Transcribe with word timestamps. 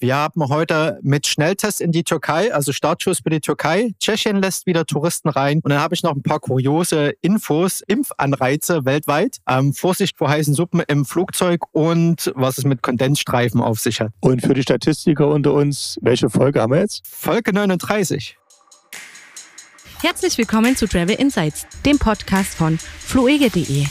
Wir 0.00 0.14
haben 0.14 0.48
heute 0.48 1.00
mit 1.02 1.26
Schnelltest 1.26 1.80
in 1.80 1.90
die 1.90 2.04
Türkei, 2.04 2.54
also 2.54 2.70
Startschuss 2.72 3.18
für 3.18 3.30
die 3.30 3.40
Türkei. 3.40 3.94
Tschechien 3.98 4.40
lässt 4.40 4.64
wieder 4.66 4.86
Touristen 4.86 5.28
rein. 5.28 5.58
Und 5.64 5.70
dann 5.70 5.80
habe 5.80 5.92
ich 5.96 6.04
noch 6.04 6.14
ein 6.14 6.22
paar 6.22 6.38
kuriose 6.38 7.14
Infos, 7.20 7.80
Impfanreize 7.80 8.84
weltweit. 8.84 9.38
Ähm, 9.48 9.74
Vorsicht 9.74 10.16
vor 10.16 10.28
heißen 10.30 10.54
Suppen 10.54 10.84
im 10.86 11.04
Flugzeug 11.04 11.62
und 11.72 12.32
was 12.36 12.58
es 12.58 12.64
mit 12.64 12.80
Kondensstreifen 12.80 13.60
auf 13.60 13.80
sich 13.80 14.00
hat. 14.00 14.12
Und 14.20 14.40
für 14.42 14.54
die 14.54 14.62
Statistiker 14.62 15.26
unter 15.26 15.52
uns, 15.52 15.98
welche 16.00 16.30
Folge 16.30 16.62
haben 16.62 16.74
wir 16.74 16.80
jetzt? 16.80 17.04
Folge 17.04 17.52
39. 17.52 18.38
Herzlich 20.00 20.38
willkommen 20.38 20.76
zu 20.76 20.86
Travel 20.86 21.16
Insights, 21.16 21.66
dem 21.84 21.98
Podcast 21.98 22.54
von 22.54 22.78
fluege.de. 22.78 23.86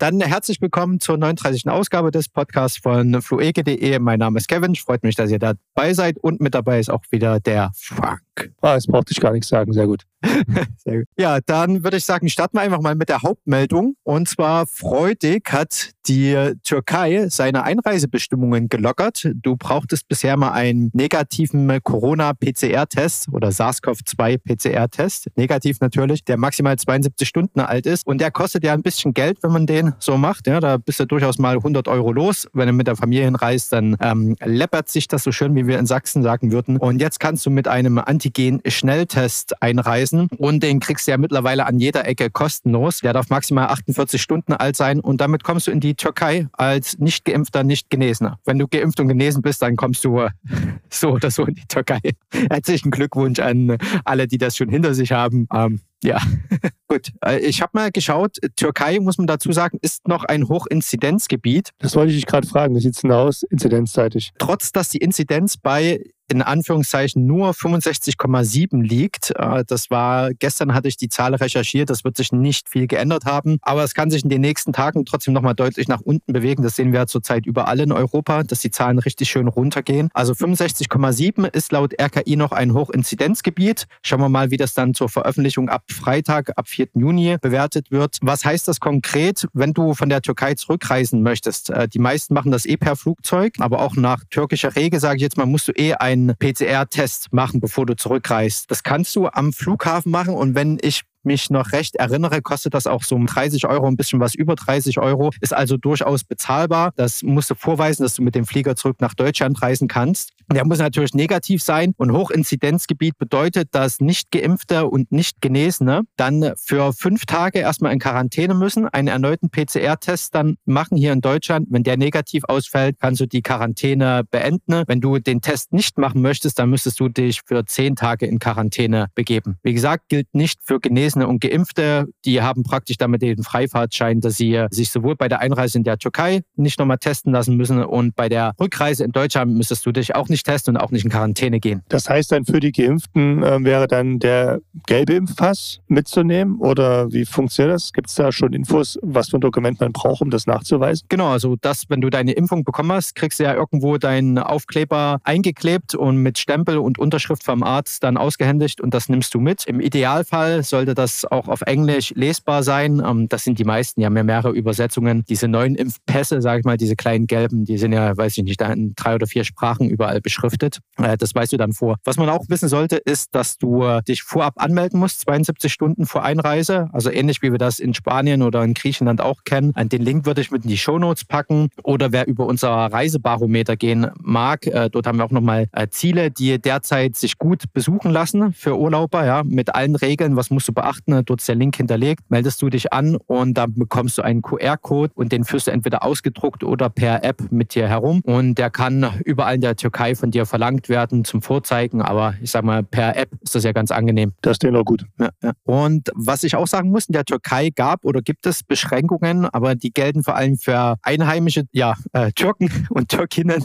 Dann 0.00 0.22
herzlich 0.22 0.62
willkommen 0.62 0.98
zur 0.98 1.18
39. 1.18 1.68
Ausgabe 1.68 2.10
des 2.10 2.30
Podcasts 2.30 2.78
von 2.78 3.20
fluege.de. 3.20 3.98
Mein 3.98 4.18
Name 4.18 4.38
ist 4.38 4.48
Kevin. 4.48 4.74
Freut 4.74 5.02
mich, 5.02 5.14
dass 5.14 5.30
ihr 5.30 5.38
dabei 5.38 5.92
seid. 5.92 6.16
Und 6.16 6.40
mit 6.40 6.54
dabei 6.54 6.80
ist 6.80 6.88
auch 6.88 7.02
wieder 7.10 7.38
der 7.38 7.70
Frank. 7.74 8.22
Ah, 8.62 8.76
jetzt 8.76 8.86
brauchte 8.86 9.12
ich 9.12 9.20
gar 9.20 9.32
nichts 9.32 9.48
sagen. 9.48 9.74
Sehr 9.74 9.86
gut. 9.86 10.06
Sehr 10.78 11.00
gut. 11.00 11.06
Ja, 11.18 11.40
dann 11.44 11.84
würde 11.84 11.98
ich 11.98 12.06
sagen, 12.06 12.30
starten 12.30 12.56
wir 12.56 12.62
einfach 12.62 12.80
mal 12.80 12.94
mit 12.94 13.10
der 13.10 13.20
Hauptmeldung. 13.20 13.94
Und 14.02 14.26
zwar 14.26 14.66
freudig 14.66 15.52
hat 15.52 15.90
die 16.08 16.54
Türkei 16.64 17.28
seine 17.28 17.64
Einreisebestimmungen 17.64 18.68
gelockert. 18.68 19.28
Du 19.34 19.56
brauchtest 19.56 20.08
bisher 20.08 20.36
mal 20.36 20.52
einen 20.52 20.90
negativen 20.92 21.82
Corona-PCR-Test 21.82 23.28
oder 23.32 23.50
SARS-CoV-2-PCR-Test. 23.50 25.28
Negativ 25.36 25.80
natürlich, 25.80 26.24
der 26.24 26.36
maximal 26.36 26.76
72 26.76 27.28
Stunden 27.28 27.60
alt 27.60 27.86
ist. 27.86 28.06
Und 28.06 28.20
der 28.20 28.30
kostet 28.30 28.64
ja 28.64 28.72
ein 28.72 28.82
bisschen 28.82 29.14
Geld, 29.14 29.42
wenn 29.42 29.52
man 29.52 29.66
den 29.66 29.92
so 29.98 30.16
macht. 30.16 30.46
Ja, 30.46 30.60
da 30.60 30.76
bist 30.78 31.00
du 31.00 31.06
durchaus 31.06 31.38
mal 31.38 31.56
100 31.56 31.88
Euro 31.88 32.12
los. 32.12 32.48
Wenn 32.52 32.66
du 32.66 32.72
mit 32.72 32.86
der 32.86 32.96
Familie 32.96 33.24
hinreist, 33.24 33.72
dann 33.72 33.96
ähm, 34.00 34.36
läppert 34.44 34.88
sich 34.88 35.08
das 35.08 35.22
so 35.22 35.32
schön, 35.32 35.54
wie 35.54 35.66
wir 35.66 35.78
in 35.78 35.86
Sachsen 35.86 36.22
sagen 36.22 36.52
würden. 36.52 36.76
Und 36.76 37.00
jetzt 37.00 37.20
kannst 37.20 37.44
du 37.46 37.50
mit 37.50 37.68
einem 37.68 37.98
Antigen-Schnelltest 37.98 39.62
einreisen 39.62 40.28
und 40.38 40.62
den 40.62 40.80
kriegst 40.80 41.06
du 41.06 41.12
ja 41.12 41.18
mittlerweile 41.18 41.66
an 41.66 41.78
jeder 41.78 42.06
Ecke 42.06 42.30
kostenlos. 42.30 43.00
Der 43.00 43.12
darf 43.12 43.30
maximal 43.30 43.68
48 43.68 44.20
Stunden 44.20 44.52
alt 44.52 44.76
sein 44.76 45.00
und 45.00 45.20
damit 45.20 45.44
kommst 45.44 45.66
du 45.66 45.70
in 45.70 45.80
die 45.80 45.89
Türkei 45.94 46.48
als 46.52 46.98
nicht 46.98 47.24
geimpfter, 47.24 47.64
nicht 47.64 47.90
Genesener. 47.90 48.38
Wenn 48.44 48.58
du 48.58 48.66
geimpft 48.68 49.00
und 49.00 49.08
genesen 49.08 49.42
bist, 49.42 49.62
dann 49.62 49.76
kommst 49.76 50.04
du 50.04 50.26
so 50.90 51.10
oder 51.10 51.30
so 51.30 51.44
in 51.44 51.54
die 51.54 51.66
Türkei. 51.66 52.00
Herzlichen 52.50 52.90
Glückwunsch 52.90 53.40
an 53.40 53.78
alle, 54.04 54.26
die 54.26 54.38
das 54.38 54.56
schon 54.56 54.68
hinter 54.68 54.94
sich 54.94 55.12
haben. 55.12 55.46
Ähm, 55.52 55.80
ja, 56.02 56.18
gut. 56.88 57.12
Äh, 57.24 57.40
ich 57.40 57.60
habe 57.60 57.70
mal 57.74 57.90
geschaut, 57.90 58.38
Türkei, 58.56 58.98
muss 59.00 59.18
man 59.18 59.26
dazu 59.26 59.52
sagen, 59.52 59.78
ist 59.82 60.08
noch 60.08 60.24
ein 60.24 60.48
Hochinzidenzgebiet. 60.48 61.70
Das 61.78 61.94
wollte 61.94 62.12
ich 62.12 62.18
dich 62.18 62.26
gerade 62.26 62.46
fragen. 62.46 62.74
Wie 62.74 62.80
sieht 62.80 62.94
es 62.94 63.02
denn 63.02 63.12
aus, 63.12 63.42
inzidenzzeitig? 63.42 64.32
Trotz, 64.38 64.72
dass 64.72 64.88
die 64.88 64.98
Inzidenz 64.98 65.56
bei 65.56 66.02
in 66.30 66.42
Anführungszeichen 66.42 67.26
nur 67.26 67.50
65,7 67.50 68.82
liegt. 68.82 69.32
Äh, 69.36 69.64
das 69.66 69.90
war, 69.90 70.32
gestern 70.34 70.74
hatte 70.74 70.88
ich 70.88 70.96
die 70.96 71.08
Zahl 71.08 71.34
recherchiert, 71.34 71.90
das 71.90 72.04
wird 72.04 72.16
sich 72.16 72.32
nicht 72.32 72.68
viel 72.68 72.86
geändert 72.86 73.24
haben, 73.24 73.58
aber 73.62 73.84
es 73.84 73.94
kann 73.94 74.10
sich 74.10 74.22
in 74.22 74.30
den 74.30 74.40
nächsten 74.40 74.72
Tagen 74.72 75.04
trotzdem 75.04 75.34
nochmal 75.34 75.54
deutlich 75.54 75.88
nach 75.88 76.00
unten 76.00 76.32
bewegen. 76.32 76.62
Das 76.62 76.76
sehen 76.76 76.92
wir 76.92 77.06
zurzeit 77.06 77.46
überall 77.46 77.80
in 77.80 77.92
Europa, 77.92 78.42
dass 78.42 78.60
die 78.60 78.70
Zahlen 78.70 78.98
richtig 78.98 79.28
schön 79.28 79.48
runtergehen. 79.48 80.10
Also 80.14 80.32
65,7 80.32 81.46
ist 81.46 81.72
laut 81.72 81.94
RKI 82.00 82.36
noch 82.36 82.52
ein 82.52 82.74
Hochinzidenzgebiet. 82.74 83.86
Schauen 84.02 84.20
wir 84.20 84.28
mal, 84.28 84.50
wie 84.50 84.56
das 84.56 84.74
dann 84.74 84.94
zur 84.94 85.08
Veröffentlichung 85.08 85.68
ab 85.68 85.84
Freitag, 85.90 86.52
ab 86.56 86.68
4. 86.68 86.88
Juni 86.94 87.36
bewertet 87.40 87.90
wird. 87.90 88.18
Was 88.22 88.44
heißt 88.44 88.68
das 88.68 88.80
konkret, 88.80 89.46
wenn 89.52 89.72
du 89.72 89.94
von 89.94 90.08
der 90.08 90.22
Türkei 90.22 90.54
zurückreisen 90.54 91.22
möchtest? 91.22 91.70
Äh, 91.70 91.88
die 91.88 91.98
meisten 91.98 92.34
machen 92.34 92.52
das 92.52 92.66
eh 92.66 92.76
per 92.76 92.96
Flugzeug, 92.96 93.54
aber 93.58 93.80
auch 93.80 93.96
nach 93.96 94.24
türkischer 94.30 94.76
Regel, 94.76 95.00
sage 95.00 95.16
ich 95.16 95.22
jetzt 95.22 95.36
mal, 95.36 95.46
musst 95.46 95.68
du 95.68 95.72
eh 95.72 95.94
ein 95.94 96.19
einen 96.28 96.36
PCR-Test 96.36 97.32
machen, 97.32 97.60
bevor 97.60 97.86
du 97.86 97.96
zurückreist. 97.96 98.70
Das 98.70 98.82
kannst 98.82 99.14
du 99.16 99.28
am 99.28 99.52
Flughafen 99.52 100.12
machen 100.12 100.34
und 100.34 100.54
wenn 100.54 100.78
ich 100.82 101.02
mich 101.22 101.50
noch 101.50 101.72
recht 101.72 101.96
erinnere, 101.96 102.40
kostet 102.42 102.74
das 102.74 102.86
auch 102.86 103.02
so 103.02 103.14
um 103.14 103.26
30 103.26 103.66
Euro, 103.66 103.86
ein 103.86 103.96
bisschen 103.96 104.20
was 104.20 104.34
über 104.34 104.54
30 104.54 104.98
Euro, 104.98 105.30
ist 105.40 105.52
also 105.52 105.76
durchaus 105.76 106.24
bezahlbar. 106.24 106.92
Das 106.96 107.22
musst 107.22 107.50
du 107.50 107.54
vorweisen, 107.54 108.02
dass 108.02 108.14
du 108.14 108.22
mit 108.22 108.34
dem 108.34 108.46
Flieger 108.46 108.76
zurück 108.76 109.00
nach 109.00 109.14
Deutschland 109.14 109.60
reisen 109.60 109.88
kannst. 109.88 110.32
Der 110.52 110.66
muss 110.66 110.78
natürlich 110.78 111.14
negativ 111.14 111.62
sein 111.62 111.94
und 111.96 112.12
Hochinzidenzgebiet 112.12 113.16
bedeutet, 113.18 113.68
dass 113.70 114.00
nicht 114.00 114.32
geimpfte 114.32 114.86
und 114.86 115.12
nicht 115.12 115.40
Genesene 115.40 116.02
dann 116.16 116.52
für 116.56 116.92
fünf 116.92 117.24
Tage 117.24 117.60
erstmal 117.60 117.92
in 117.92 118.00
Quarantäne 118.00 118.54
müssen, 118.54 118.88
einen 118.88 119.06
erneuten 119.06 119.50
PCR-Test 119.50 120.34
dann 120.34 120.56
machen 120.64 120.96
hier 120.96 121.12
in 121.12 121.20
Deutschland. 121.20 121.68
Wenn 121.70 121.84
der 121.84 121.96
negativ 121.96 122.42
ausfällt, 122.48 122.96
kannst 123.00 123.20
du 123.20 123.26
die 123.26 123.42
Quarantäne 123.42 124.24
beenden. 124.28 124.82
Wenn 124.88 125.00
du 125.00 125.20
den 125.20 125.40
Test 125.40 125.72
nicht 125.72 125.98
machen 125.98 126.20
möchtest, 126.20 126.58
dann 126.58 126.68
müsstest 126.68 126.98
du 126.98 127.08
dich 127.08 127.42
für 127.46 127.64
zehn 127.64 127.94
Tage 127.94 128.26
in 128.26 128.40
Quarantäne 128.40 129.06
begeben. 129.14 129.56
Wie 129.62 129.72
gesagt, 129.72 130.08
gilt 130.08 130.34
nicht 130.34 130.60
für 130.64 130.80
Genesene 130.80 131.28
und 131.28 131.40
Geimpfte. 131.40 132.08
Die 132.24 132.42
haben 132.42 132.64
praktisch 132.64 132.96
damit 132.96 133.22
den 133.22 133.44
Freifahrtschein, 133.44 134.20
dass 134.20 134.36
sie 134.36 134.66
sich 134.70 134.90
sowohl 134.90 135.14
bei 135.14 135.28
der 135.28 135.38
Einreise 135.38 135.78
in 135.78 135.84
der 135.84 135.98
Türkei 135.98 136.40
nicht 136.56 136.80
nochmal 136.80 136.98
testen 136.98 137.32
lassen 137.32 137.56
müssen 137.56 137.84
und 137.84 138.16
bei 138.16 138.28
der 138.28 138.54
Rückreise 138.58 139.04
in 139.04 139.12
Deutschland 139.12 139.54
müsstest 139.54 139.86
du 139.86 139.92
dich 139.92 140.16
auch 140.16 140.28
nicht 140.28 140.39
nicht 140.40 140.46
testen 140.46 140.76
und 140.76 140.82
auch 140.82 140.90
nicht 140.90 141.04
in 141.04 141.10
Quarantäne 141.10 141.60
gehen. 141.60 141.82
Das 141.88 142.08
heißt 142.08 142.32
dann 142.32 142.44
für 142.44 142.60
die 142.60 142.72
Geimpften 142.72 143.42
äh, 143.42 143.62
wäre 143.62 143.86
dann 143.86 144.18
der 144.18 144.60
gelbe 144.86 145.14
Impfpass 145.14 145.80
mitzunehmen 145.88 146.58
oder 146.58 147.12
wie 147.12 147.24
funktioniert 147.24 147.74
das? 147.74 147.92
Gibt 147.92 148.08
es 148.08 148.14
da 148.14 148.32
schon 148.32 148.52
Infos, 148.52 148.98
was 149.02 149.28
für 149.28 149.38
ein 149.38 149.40
Dokument 149.40 149.80
man 149.80 149.92
braucht, 149.92 150.22
um 150.22 150.30
das 150.30 150.46
nachzuweisen? 150.46 151.06
Genau, 151.08 151.28
also 151.28 151.56
das, 151.60 151.88
wenn 151.88 152.00
du 152.00 152.10
deine 152.10 152.32
Impfung 152.32 152.64
bekommen 152.64 152.92
hast, 152.92 153.14
kriegst 153.14 153.40
du 153.40 153.44
ja 153.44 153.54
irgendwo 153.54 153.98
deinen 153.98 154.38
Aufkleber 154.38 155.20
eingeklebt 155.24 155.94
und 155.94 156.16
mit 156.16 156.38
Stempel 156.38 156.78
und 156.78 156.98
Unterschrift 156.98 157.44
vom 157.44 157.62
Arzt 157.62 158.02
dann 158.02 158.16
ausgehändigt 158.16 158.80
und 158.80 158.94
das 158.94 159.08
nimmst 159.08 159.34
du 159.34 159.40
mit. 159.40 159.64
Im 159.66 159.80
Idealfall 159.80 160.62
sollte 160.62 160.94
das 160.94 161.24
auch 161.24 161.48
auf 161.48 161.62
Englisch 161.62 162.12
lesbar 162.16 162.62
sein. 162.62 163.02
Ähm, 163.04 163.28
das 163.28 163.44
sind 163.44 163.58
die 163.58 163.64
meisten, 163.64 164.00
ja 164.00 164.10
mehrere 164.10 164.50
Übersetzungen. 164.50 165.24
Diese 165.28 165.48
neuen 165.48 165.74
Impfpässe, 165.74 166.40
sage 166.40 166.60
ich 166.60 166.64
mal, 166.64 166.76
diese 166.76 166.96
kleinen 166.96 167.26
gelben, 167.26 167.64
die 167.64 167.78
sind 167.78 167.92
ja, 167.92 168.16
weiß 168.16 168.38
ich 168.38 168.44
nicht, 168.44 168.60
da 168.60 168.72
in 168.72 168.94
drei 168.94 169.14
oder 169.14 169.26
vier 169.26 169.44
Sprachen 169.44 169.88
überall 169.88 170.20
beschriftet. 170.30 170.78
Äh, 170.98 171.16
das 171.16 171.34
weißt 171.34 171.52
du 171.52 171.56
dann 171.56 171.72
vor. 171.72 171.96
Was 172.04 172.16
man 172.16 172.28
auch 172.28 172.44
wissen 172.48 172.68
sollte, 172.68 172.96
ist, 172.96 173.34
dass 173.34 173.58
du 173.58 173.84
äh, 173.84 174.02
dich 174.02 174.22
vorab 174.22 174.54
anmelden 174.56 174.98
musst, 174.98 175.20
72 175.22 175.72
Stunden 175.72 176.06
vor 176.06 176.22
Einreise. 176.22 176.88
Also 176.92 177.10
ähnlich 177.10 177.42
wie 177.42 177.50
wir 177.50 177.58
das 177.58 177.80
in 177.80 177.94
Spanien 177.94 178.42
oder 178.42 178.62
in 178.62 178.74
Griechenland 178.74 179.20
auch 179.20 179.42
kennen. 179.44 179.72
Den 179.76 180.02
Link 180.02 180.26
würde 180.26 180.40
ich 180.40 180.50
mit 180.50 180.64
in 180.64 180.70
die 180.70 180.78
Shownotes 180.78 181.24
packen. 181.24 181.68
Oder 181.82 182.12
wer 182.12 182.28
über 182.28 182.46
unser 182.46 182.70
Reisebarometer 182.70 183.76
gehen 183.76 184.06
mag, 184.20 184.66
äh, 184.66 184.88
dort 184.90 185.06
haben 185.06 185.18
wir 185.18 185.24
auch 185.24 185.30
nochmal 185.30 185.68
Ziele, 185.90 186.30
die 186.30 186.60
derzeit 186.60 187.16
sich 187.16 187.38
gut 187.38 187.64
besuchen 187.72 188.10
lassen 188.10 188.52
für 188.52 188.78
Urlauber, 188.78 189.24
ja, 189.24 189.42
mit 189.44 189.74
allen 189.74 189.96
Regeln. 189.96 190.36
Was 190.36 190.50
musst 190.50 190.68
du 190.68 190.72
beachten? 190.72 191.24
Dort 191.24 191.40
ist 191.40 191.48
der 191.48 191.54
Link 191.54 191.76
hinterlegt. 191.76 192.30
Meldest 192.30 192.62
du 192.62 192.70
dich 192.70 192.92
an 192.92 193.16
und 193.26 193.54
dann 193.54 193.74
bekommst 193.74 194.18
du 194.18 194.22
einen 194.22 194.42
QR-Code 194.42 195.12
und 195.14 195.32
den 195.32 195.44
führst 195.44 195.66
du 195.66 195.70
entweder 195.72 196.04
ausgedruckt 196.04 196.62
oder 196.62 196.88
per 196.88 197.24
App 197.24 197.50
mit 197.50 197.74
dir 197.74 197.88
herum. 197.88 198.20
Und 198.24 198.56
der 198.56 198.70
kann 198.70 199.20
überall 199.24 199.56
in 199.56 199.60
der 199.60 199.76
Türkei 199.76 200.09
von 200.14 200.30
dir 200.30 200.46
verlangt 200.46 200.88
werden 200.88 201.24
zum 201.24 201.42
Vorzeigen. 201.42 202.02
Aber 202.02 202.34
ich 202.42 202.50
sag 202.50 202.64
mal, 202.64 202.82
per 202.82 203.16
App 203.16 203.30
ist 203.42 203.54
das 203.54 203.64
ja 203.64 203.72
ganz 203.72 203.90
angenehm. 203.90 204.32
Das 204.42 204.52
ist 204.52 204.62
dennoch 204.62 204.84
gut. 204.84 205.06
Ja, 205.18 205.30
ja. 205.42 205.52
Und 205.64 206.10
was 206.14 206.42
ich 206.42 206.56
auch 206.56 206.66
sagen 206.66 206.90
muss, 206.90 207.06
in 207.06 207.12
der 207.12 207.24
Türkei 207.24 207.70
gab 207.70 208.04
oder 208.04 208.22
gibt 208.22 208.46
es 208.46 208.62
Beschränkungen, 208.62 209.46
aber 209.46 209.74
die 209.74 209.92
gelten 209.92 210.22
vor 210.22 210.36
allem 210.36 210.56
für 210.56 210.96
einheimische 211.02 211.64
ja, 211.72 211.94
äh, 212.12 212.32
Türken 212.32 212.86
und 212.90 213.08
Türkinnen. 213.08 213.64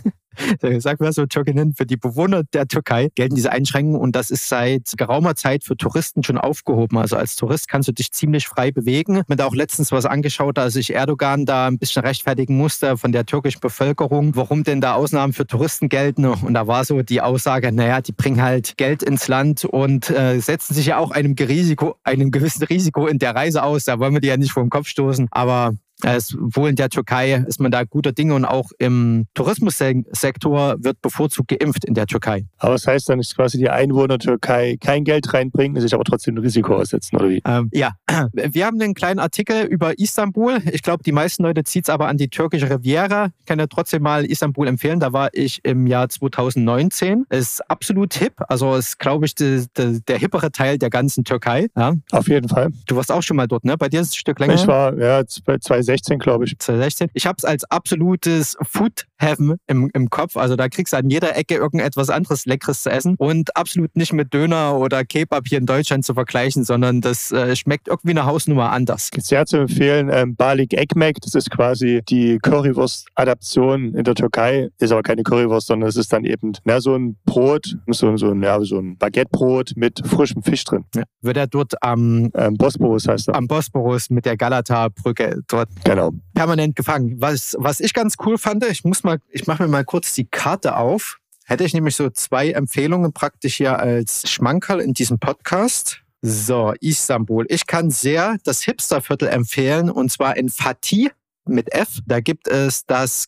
Sag 0.79 0.99
mal 0.99 1.13
so, 1.13 1.25
Türkinnen, 1.25 1.73
für 1.73 1.85
die 1.85 1.97
Bewohner 1.97 2.43
der 2.43 2.67
Türkei 2.67 3.09
gelten 3.15 3.35
diese 3.35 3.51
Einschränkungen 3.51 3.99
und 3.99 4.15
das 4.15 4.31
ist 4.31 4.47
seit 4.47 4.93
geraumer 4.97 5.35
Zeit 5.35 5.63
für 5.63 5.77
Touristen 5.77 6.23
schon 6.23 6.37
aufgehoben. 6.37 6.97
Also 6.97 7.15
als 7.15 7.35
Tourist 7.35 7.67
kannst 7.67 7.87
du 7.87 7.91
dich 7.91 8.11
ziemlich 8.11 8.47
frei 8.47 8.71
bewegen. 8.71 9.23
Mir 9.27 9.35
da 9.35 9.45
auch 9.45 9.55
letztens 9.55 9.91
was 9.91 10.05
angeschaut, 10.05 10.57
als 10.59 10.75
ich 10.75 10.93
Erdogan 10.93 11.45
da 11.45 11.67
ein 11.67 11.77
bisschen 11.77 12.03
rechtfertigen 12.03 12.57
musste 12.57 12.97
von 12.97 13.11
der 13.11 13.25
türkischen 13.25 13.59
Bevölkerung, 13.59 14.35
warum 14.35 14.63
denn 14.63 14.81
da 14.81 14.93
Ausnahmen 14.93 15.33
für 15.33 15.47
Touristen 15.47 15.89
gelten. 15.89 16.25
Und 16.25 16.53
da 16.53 16.67
war 16.67 16.85
so 16.85 17.01
die 17.01 17.21
Aussage, 17.21 17.71
naja, 17.71 18.01
die 18.01 18.11
bringen 18.11 18.41
halt 18.41 18.77
Geld 18.77 19.03
ins 19.03 19.27
Land 19.27 19.65
und 19.65 20.09
äh, 20.09 20.39
setzen 20.39 20.73
sich 20.73 20.87
ja 20.87 20.97
auch 20.97 21.11
einem 21.11 21.35
Risiko, 21.39 21.95
einem 22.03 22.31
gewissen 22.31 22.63
Risiko 22.63 23.07
in 23.07 23.19
der 23.19 23.35
Reise 23.35 23.63
aus. 23.63 23.85
Da 23.85 23.99
wollen 23.99 24.13
wir 24.13 24.21
die 24.21 24.27
ja 24.27 24.37
nicht 24.37 24.51
vor 24.51 24.63
den 24.63 24.69
Kopf 24.69 24.87
stoßen. 24.87 25.27
Aber 25.31 25.75
Es, 26.05 26.35
wohl 26.39 26.69
in 26.69 26.75
der 26.75 26.89
Türkei 26.89 27.33
ist 27.47 27.59
man 27.59 27.71
da 27.71 27.83
guter 27.83 28.11
Dinge 28.11 28.35
und 28.35 28.45
auch 28.45 28.69
im 28.77 29.25
Tourismussektor 29.33 30.75
wird 30.79 31.01
bevorzugt 31.01 31.49
geimpft 31.49 31.83
in 31.85 31.95
der 31.95 32.05
Türkei. 32.05 32.45
Aber 32.59 32.73
das 32.73 32.85
heißt 32.85 33.09
dann, 33.09 33.17
dass 33.17 33.35
quasi 33.35 33.57
die 33.57 33.69
Einwohner 33.69 34.17
der 34.17 34.19
Türkei 34.19 34.77
kein 34.79 35.03
Geld 35.03 35.33
reinbringen, 35.33 35.81
sich 35.81 35.93
aber 35.93 36.03
trotzdem 36.03 36.35
ein 36.35 36.39
Risiko 36.39 36.75
aussetzen, 36.75 37.15
oder 37.15 37.29
wie? 37.29 37.41
Ähm, 37.45 37.69
ja, 37.73 37.93
wir 38.33 38.65
haben 38.65 38.79
einen 38.79 38.93
kleinen 38.93 39.19
Artikel 39.19 39.63
über 39.63 39.97
Istanbul. 39.97 40.59
Ich 40.71 40.83
glaube, 40.83 41.03
die 41.03 41.11
meisten 41.11 41.43
Leute 41.43 41.63
zieht 41.63 41.85
es 41.85 41.89
aber 41.89 42.07
an 42.07 42.17
die 42.17 42.29
türkische 42.29 42.69
Riviera. 42.69 43.29
Ich 43.39 43.45
kann 43.45 43.59
ja 43.59 43.67
trotzdem 43.67 44.03
mal 44.03 44.25
Istanbul 44.25 44.67
empfehlen. 44.67 44.99
Da 44.99 45.11
war 45.11 45.29
ich 45.33 45.59
im 45.63 45.87
Jahr 45.87 46.09
2019. 46.09 47.25
Ist 47.29 47.67
absolut 47.69 48.13
hip. 48.13 48.33
Also 48.47 48.75
ist, 48.75 48.99
glaube 48.99 49.25
ich, 49.25 49.35
die, 49.35 49.65
die, 49.77 50.01
der 50.05 50.17
hippere 50.17 50.51
Teil 50.51 50.77
der 50.77 50.89
ganzen 50.89 51.23
Türkei. 51.23 51.67
Ja. 51.75 51.93
Auf 52.11 52.27
jeden 52.27 52.49
Fall. 52.49 52.71
Du 52.87 52.95
warst 52.95 53.11
auch 53.11 53.23
schon 53.23 53.37
mal 53.37 53.47
dort, 53.47 53.65
ne? 53.65 53.77
Bei 53.77 53.89
dir 53.89 54.01
ist 54.01 54.07
es 54.07 54.13
ein 54.13 54.17
Stück 54.17 54.39
länger. 54.39 54.53
Ich 54.53 54.67
war, 54.67 54.97
ja, 54.97 55.25
2016, 55.25 55.94
glaube 56.19 56.45
ich. 56.45 56.57
2016. 56.59 57.09
Ich 57.13 57.25
habe 57.25 57.35
es 57.37 57.45
als 57.45 57.63
absolutes 57.65 58.57
Food 58.61 59.05
Heaven 59.17 59.55
im, 59.67 59.89
im 59.93 60.09
Kopf. 60.09 60.37
Also 60.37 60.55
da 60.55 60.69
kriegst 60.69 60.93
du 60.93 60.97
an 60.97 61.09
jeder 61.09 61.35
Ecke 61.35 61.55
irgendetwas 61.55 62.09
anderes 62.09 62.45
Leckeres 62.45 62.83
zu 62.83 62.91
essen 62.91 63.15
und 63.17 63.55
absolut 63.55 63.95
nicht 63.95 64.13
mit 64.13 64.33
Döner 64.33 64.77
oder 64.77 65.03
Kebab 65.05 65.47
hier 65.47 65.57
in 65.57 65.65
Deutschland 65.65 66.05
zu 66.05 66.13
vergleichen, 66.13 66.63
sondern 66.63 67.01
das 67.01 67.31
äh, 67.31 67.55
schmeckt 67.55 67.87
irgendwie 67.87 68.11
eine 68.11 68.25
Hausnummer 68.25 68.71
anders. 68.71 69.09
Sehr 69.17 69.45
zu 69.45 69.57
empfehlen, 69.57 70.09
ähm, 70.11 70.35
Balik 70.35 70.73
Ekmek, 70.73 71.21
das 71.21 71.33
ist 71.33 71.49
quasi 71.49 72.01
die 72.07 72.39
Currywurst-Adaption 72.39 73.93
in 73.95 74.03
der 74.03 74.15
Türkei. 74.15 74.69
Ist 74.79 74.91
aber 74.91 75.03
keine 75.03 75.23
Currywurst, 75.23 75.67
sondern 75.67 75.89
es 75.89 75.95
ist 75.95 76.11
dann 76.11 76.25
eben 76.25 76.53
na, 76.63 76.81
so 76.81 76.95
ein 76.95 77.17
Brot, 77.25 77.77
so, 77.87 78.15
so, 78.17 78.31
ein, 78.31 78.43
ja, 78.43 78.59
so 78.61 78.79
ein 78.79 78.97
Baguettebrot 78.97 79.73
mit 79.75 80.01
frischem 80.05 80.43
Fisch 80.43 80.63
drin. 80.63 80.85
Ja. 80.95 81.03
Wird 81.21 81.37
er 81.37 81.47
dort 81.47 81.81
am 81.81 82.29
ähm, 82.35 82.55
Bosporus 82.55 83.07
heißt 83.07 83.29
er. 83.29 83.35
Am 83.35 83.47
Bosporus 83.47 84.09
mit 84.09 84.25
der 84.25 84.37
Galata-Brücke 84.37 85.41
dort 85.47 85.69
genau. 85.83 86.11
permanent 86.33 86.75
gefangen. 86.75 87.15
Was, 87.19 87.55
was 87.59 87.79
ich 87.79 87.93
ganz 87.93 88.15
cool 88.25 88.37
fand, 88.37 88.65
ich 88.65 88.83
muss 88.83 89.03
mal, 89.05 89.19
ich 89.29 89.47
mache 89.47 89.63
mir 89.63 89.69
mal 89.69 89.85
kurz 89.85 90.13
die 90.13 90.25
Karte 90.25 90.77
auf. 90.77 91.19
Hätte 91.45 91.63
ich 91.63 91.73
nämlich 91.73 91.95
so 91.95 92.09
zwei 92.09 92.51
Empfehlungen 92.51 93.13
praktisch 93.13 93.55
hier 93.55 93.77
als 93.79 94.29
Schmankerl 94.29 94.81
in 94.81 94.93
diesem 94.93 95.19
Podcast. 95.19 96.01
So, 96.21 96.73
Istanbul. 96.81 97.45
Ich 97.49 97.67
kann 97.67 97.91
sehr 97.91 98.37
das 98.43 98.63
Hipsterviertel 98.63 99.27
empfehlen 99.27 99.91
und 99.91 100.11
zwar 100.11 100.37
in 100.37 100.49
Fatih 100.49 101.11
mit 101.45 101.71
F. 101.71 101.99
Da 102.07 102.19
gibt 102.19 102.47
es 102.47 102.85
das 102.87 103.25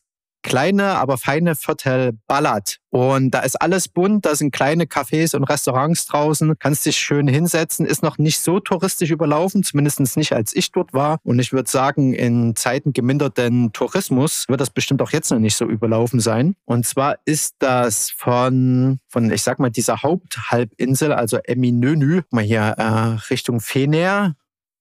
kleine, 0.47 0.95
aber 0.95 1.17
feine 1.17 1.55
Viertel 1.55 2.13
ballert. 2.25 2.77
Und 2.89 3.31
da 3.31 3.39
ist 3.41 3.61
alles 3.61 3.89
bunt, 3.89 4.25
da 4.25 4.33
sind 4.33 4.51
kleine 4.51 4.85
Cafés 4.85 5.35
und 5.35 5.43
Restaurants 5.43 6.05
draußen, 6.05 6.57
kannst 6.57 6.85
dich 6.85 6.95
schön 6.95 7.27
hinsetzen, 7.27 7.85
ist 7.85 8.01
noch 8.01 8.17
nicht 8.17 8.39
so 8.39 8.61
touristisch 8.61 9.11
überlaufen, 9.11 9.61
zumindest 9.63 9.99
nicht 10.15 10.31
als 10.33 10.55
ich 10.55 10.71
dort 10.71 10.93
war. 10.93 11.19
Und 11.23 11.39
ich 11.39 11.51
würde 11.51 11.69
sagen, 11.69 12.13
in 12.13 12.55
Zeiten 12.55 12.93
geminderten 12.93 13.73
Tourismus 13.73 14.45
wird 14.47 14.61
das 14.61 14.69
bestimmt 14.69 15.01
auch 15.01 15.11
jetzt 15.11 15.31
noch 15.31 15.39
nicht 15.39 15.57
so 15.57 15.65
überlaufen 15.65 16.21
sein. 16.21 16.55
Und 16.65 16.85
zwar 16.85 17.17
ist 17.25 17.55
das 17.59 18.09
von, 18.09 18.99
von 19.09 19.29
ich 19.29 19.43
sag 19.43 19.59
mal, 19.59 19.69
dieser 19.69 20.01
Haupthalbinsel, 20.01 21.11
also 21.11 21.39
Eminönü, 21.43 22.21
mal 22.31 22.43
hier 22.43 22.75
äh, 22.77 23.17
Richtung 23.29 23.59
Fener, 23.59 24.35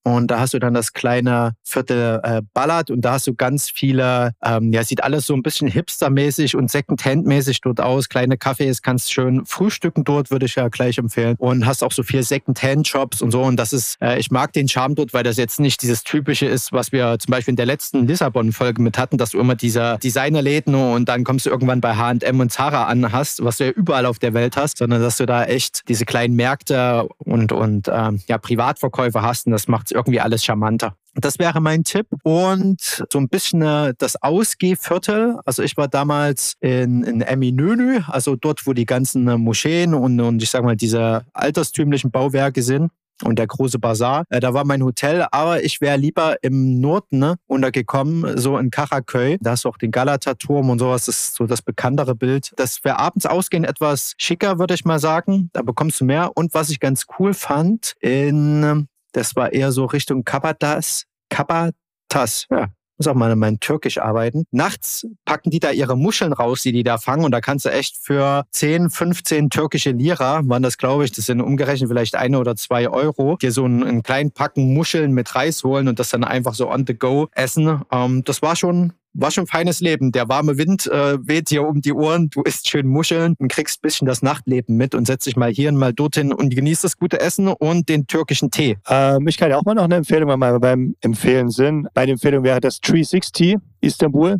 und 0.07 0.29
da 0.29 0.39
hast 0.39 0.55
du 0.55 0.61
dann 0.61 0.73
das 0.73 0.93
kleine 0.93 1.57
Viertel 1.65 2.21
äh, 2.23 2.41
Ballard 2.55 2.93
und 2.93 3.01
da 3.01 3.15
hast 3.15 3.27
du 3.27 3.35
ganz 3.35 3.71
viele, 3.71 4.35
ähm, 4.41 4.73
ja, 4.73 4.85
sieht 4.85 5.03
alles 5.03 5.27
so 5.27 5.35
ein 5.35 5.43
bisschen 5.43 5.67
hipstermäßig 5.67 6.55
und 6.55 6.71
Second-Hand-mäßig 6.71 7.61
dort 7.61 7.81
aus. 7.81 8.09
Kleine 8.09 8.37
Cafés, 8.37 8.83
kannst 8.85 9.13
schön 9.13 9.45
frühstücken 9.47 10.05
dort, 10.05 10.31
würde 10.31 10.47
ich 10.47 10.55
ja 10.55 10.69
gleich 10.69 10.99
empfehlen. 10.99 11.35
Und 11.39 11.67
hast 11.67 11.83
auch 11.83 11.91
so 11.91 12.05
viel 12.05 12.23
Second-Hand-Shops 12.23 13.21
und 13.21 13.33
so. 13.33 13.43
Und 13.43 13.57
das 13.57 13.73
ist, 13.73 14.01
äh, 14.01 14.17
ich 14.21 14.31
mag 14.31 14.53
den 14.53 14.69
Charme 14.69 14.95
dort, 14.95 15.13
weil 15.13 15.25
das 15.25 15.39
jetzt 15.39 15.59
nicht 15.59 15.83
dieses 15.83 16.05
Typische 16.05 16.47
ist, 16.47 16.73
was 16.73 16.93
wir 16.93 17.19
zum 17.19 17.33
Beispiel 17.33 17.51
in 17.51 17.57
der 17.57 17.67
letzten 17.67 18.07
Lissabon-Folge 18.07 18.81
mit 18.81 18.99
hatten, 18.99 19.19
dass 19.19 19.31
du 19.31 19.41
immer 19.41 19.57
diese 19.57 19.99
Designerläden 20.01 20.77
und 20.77 21.09
dann 21.09 21.25
kommst 21.25 21.47
du 21.47 21.51
irgendwann 21.51 21.81
bei 21.81 21.97
H&M 21.97 22.39
und 22.39 22.53
Zara 22.53 22.85
an 22.85 23.11
hast, 23.11 23.43
was 23.43 23.57
du 23.57 23.65
ja 23.65 23.71
überall 23.73 24.07
auf 24.07 24.21
der 24.21 24.35
Welt 24.35 24.57
hast, 24.57 24.79
sondern 24.79 25.03
dass 25.03 25.17
du 25.17 25.27
da 25.27 25.47
echt 25.47 25.89
diese 25.89 26.05
kleinen 26.05 26.37
Märkte 26.37 27.09
und, 27.19 27.51
und 27.51 27.89
ähm, 27.93 28.21
ja, 28.29 28.39
Privatverkäufe 28.39 29.23
hast 29.23 29.47
und 29.47 29.53
das 29.53 29.67
macht 29.67 29.96
irgendwie 29.97 30.21
alles 30.21 30.45
charmanter. 30.45 30.97
Das 31.15 31.39
wäre 31.39 31.61
mein 31.61 31.83
Tipp. 31.83 32.07
Und 32.23 33.05
so 33.11 33.19
ein 33.19 33.29
bisschen 33.29 33.63
äh, 33.63 33.95
das 33.99 34.23
Ausgehviertel. 34.23 35.39
Also 35.45 35.63
ich 35.63 35.77
war 35.77 35.89
damals 35.89 36.55
in, 36.61 37.03
in 37.03 37.23
Eminönü, 37.23 38.01
also 38.07 38.37
dort, 38.37 38.67
wo 38.67 38.73
die 38.73 38.87
ganzen 38.87 39.27
äh, 39.29 39.39
Moscheen 39.39 39.95
und, 39.95 40.21
und 40.21 40.43
ich 40.43 40.51
sag 40.51 40.63
mal 40.63 40.77
diese 40.77 41.25
alterstümlichen 41.33 42.11
Bauwerke 42.11 42.63
sind 42.63 42.91
und 43.25 43.39
der 43.39 43.47
große 43.47 43.79
Bazar. 43.79 44.25
Äh, 44.29 44.41
da 44.41 44.55
war 44.55 44.65
mein 44.65 44.83
Hotel, 44.83 45.27
aber 45.31 45.65
ich 45.65 45.81
wäre 45.81 45.97
lieber 45.97 46.37
im 46.43 46.81
Norden 46.81 47.19
ne, 47.19 47.37
untergekommen, 47.47 48.39
so 48.39 48.59
in 48.59 48.71
Karaköy. 48.71 49.39
Da 49.41 49.53
hast 49.53 49.65
du 49.65 49.69
auch 49.69 49.79
den 49.79 49.91
Galata-Turm 49.91 50.71
und 50.71 50.79
sowas, 50.79 51.07
das 51.07 51.19
ist 51.19 51.35
so 51.37 51.47
das 51.47 51.63
bekanntere 51.63 52.15
Bild. 52.15 52.53
Das 52.57 52.85
wäre 52.85 52.99
abends 52.99 53.27
ausgehen 53.27 53.65
etwas 53.65 54.15
schicker, 54.19 54.59
würde 54.59 54.75
ich 54.75 54.85
mal 54.85 54.99
sagen. 54.99 55.51
Da 55.53 55.63
bekommst 55.63 56.01
du 56.01 56.05
mehr. 56.05 56.33
Und 56.35 56.55
was 56.55 56.71
ich 56.71 56.81
ganz 56.81 57.07
cool 57.19 57.35
fand, 57.35 57.95
in 58.01 58.89
das 59.17 59.35
war 59.35 59.53
eher 59.53 59.73
so 59.73 59.87
Richtung 59.87 60.25
Kabatas. 60.25 61.05
Kabatas, 61.31 62.47
ja. 62.51 62.69
Muss 62.99 63.09
auch 63.09 63.15
mal 63.15 63.31
in 63.31 63.39
meinem 63.39 63.61
Türkisch 63.61 63.99
arbeiten. 63.99 64.45
Nachts 64.53 65.07
packen 65.27 65.51
die 65.51 65.61
da 65.61 65.71
ihre 65.71 65.99
Muscheln 65.99 66.33
raus, 66.33 66.63
die 66.63 66.73
die 66.73 66.83
da 66.83 66.97
fangen. 66.97 67.25
Und 67.25 67.31
da 67.31 67.43
kannst 67.43 67.67
du 67.67 67.71
echt 67.71 67.97
für 68.01 68.45
10, 68.53 68.89
15 68.89 69.51
türkische 69.51 69.91
Lira, 69.91 70.41
waren 70.47 70.63
das 70.63 70.79
glaube 70.79 71.05
ich, 71.05 71.13
das 71.13 71.27
sind 71.27 71.43
umgerechnet 71.43 71.91
vielleicht 71.91 72.15
eine 72.15 72.39
oder 72.39 72.57
zwei 72.57 72.89
Euro, 72.89 73.37
dir 73.37 73.53
so 73.53 73.65
einen, 73.65 73.85
einen 73.85 74.03
kleinen 74.03 74.31
Packen 74.31 74.73
Muscheln 74.73 75.13
mit 75.13 75.35
Reis 75.35 75.63
holen 75.63 75.89
und 75.89 75.99
das 75.99 76.09
dann 76.09 76.25
einfach 76.25 76.55
so 76.55 76.71
on 76.71 76.87
the 76.87 76.95
go 76.95 77.29
essen. 77.33 77.83
Ähm, 77.93 78.25
das 78.25 78.41
war 78.41 78.57
schon 78.57 78.95
war 79.19 79.31
schon 79.31 79.47
feines 79.47 79.81
Leben. 79.81 80.13
Der 80.13 80.29
warme 80.29 80.59
Wind 80.59 80.87
äh, 80.87 81.19
weht 81.27 81.51
dir 81.51 81.67
um 81.67 81.81
die 81.81 81.93
Ohren, 81.93 82.31
du 82.31 82.43
isst 82.43 82.69
schön 82.69 82.87
Muscheln 82.87 83.35
und 83.39 83.51
kriegst 83.51 83.79
ein 83.79 83.83
bisschen 83.83 84.07
das 84.07 84.23
Nachtleben 84.23 84.77
mit 84.77 84.95
und 84.95 85.07
setzt 85.07 85.27
dich 85.27 85.37
mal 85.37 85.51
hier 85.51 85.71
und 85.71 85.77
mal 85.77 85.93
dorthin 85.93 86.33
und 86.33 86.55
genießt 86.55 86.85
das 86.85 86.97
gute 86.97 87.21
Essen 87.21 87.49
und 87.49 87.89
den 87.89 88.07
türkischen 88.07 88.51
Tee. 88.51 88.77
Ähm, 88.89 89.27
ich 89.29 89.37
kann 89.37 89.51
ja 89.51 89.57
auch 89.57 89.65
mal 89.65 89.75
noch 89.75 89.85
eine 89.85 89.97
Empfehlung, 89.97 90.29
wenn 90.29 90.39
wir 90.39 90.61
beim 90.61 90.95
Empfehlen 91.01 91.51
sind. 91.51 91.89
Bei 91.95 92.07
der 92.07 92.15
Empfehlung 92.15 92.45
wäre 92.45 92.61
das 92.61 92.81
360 92.81 93.57
Istanbul. 93.81 94.37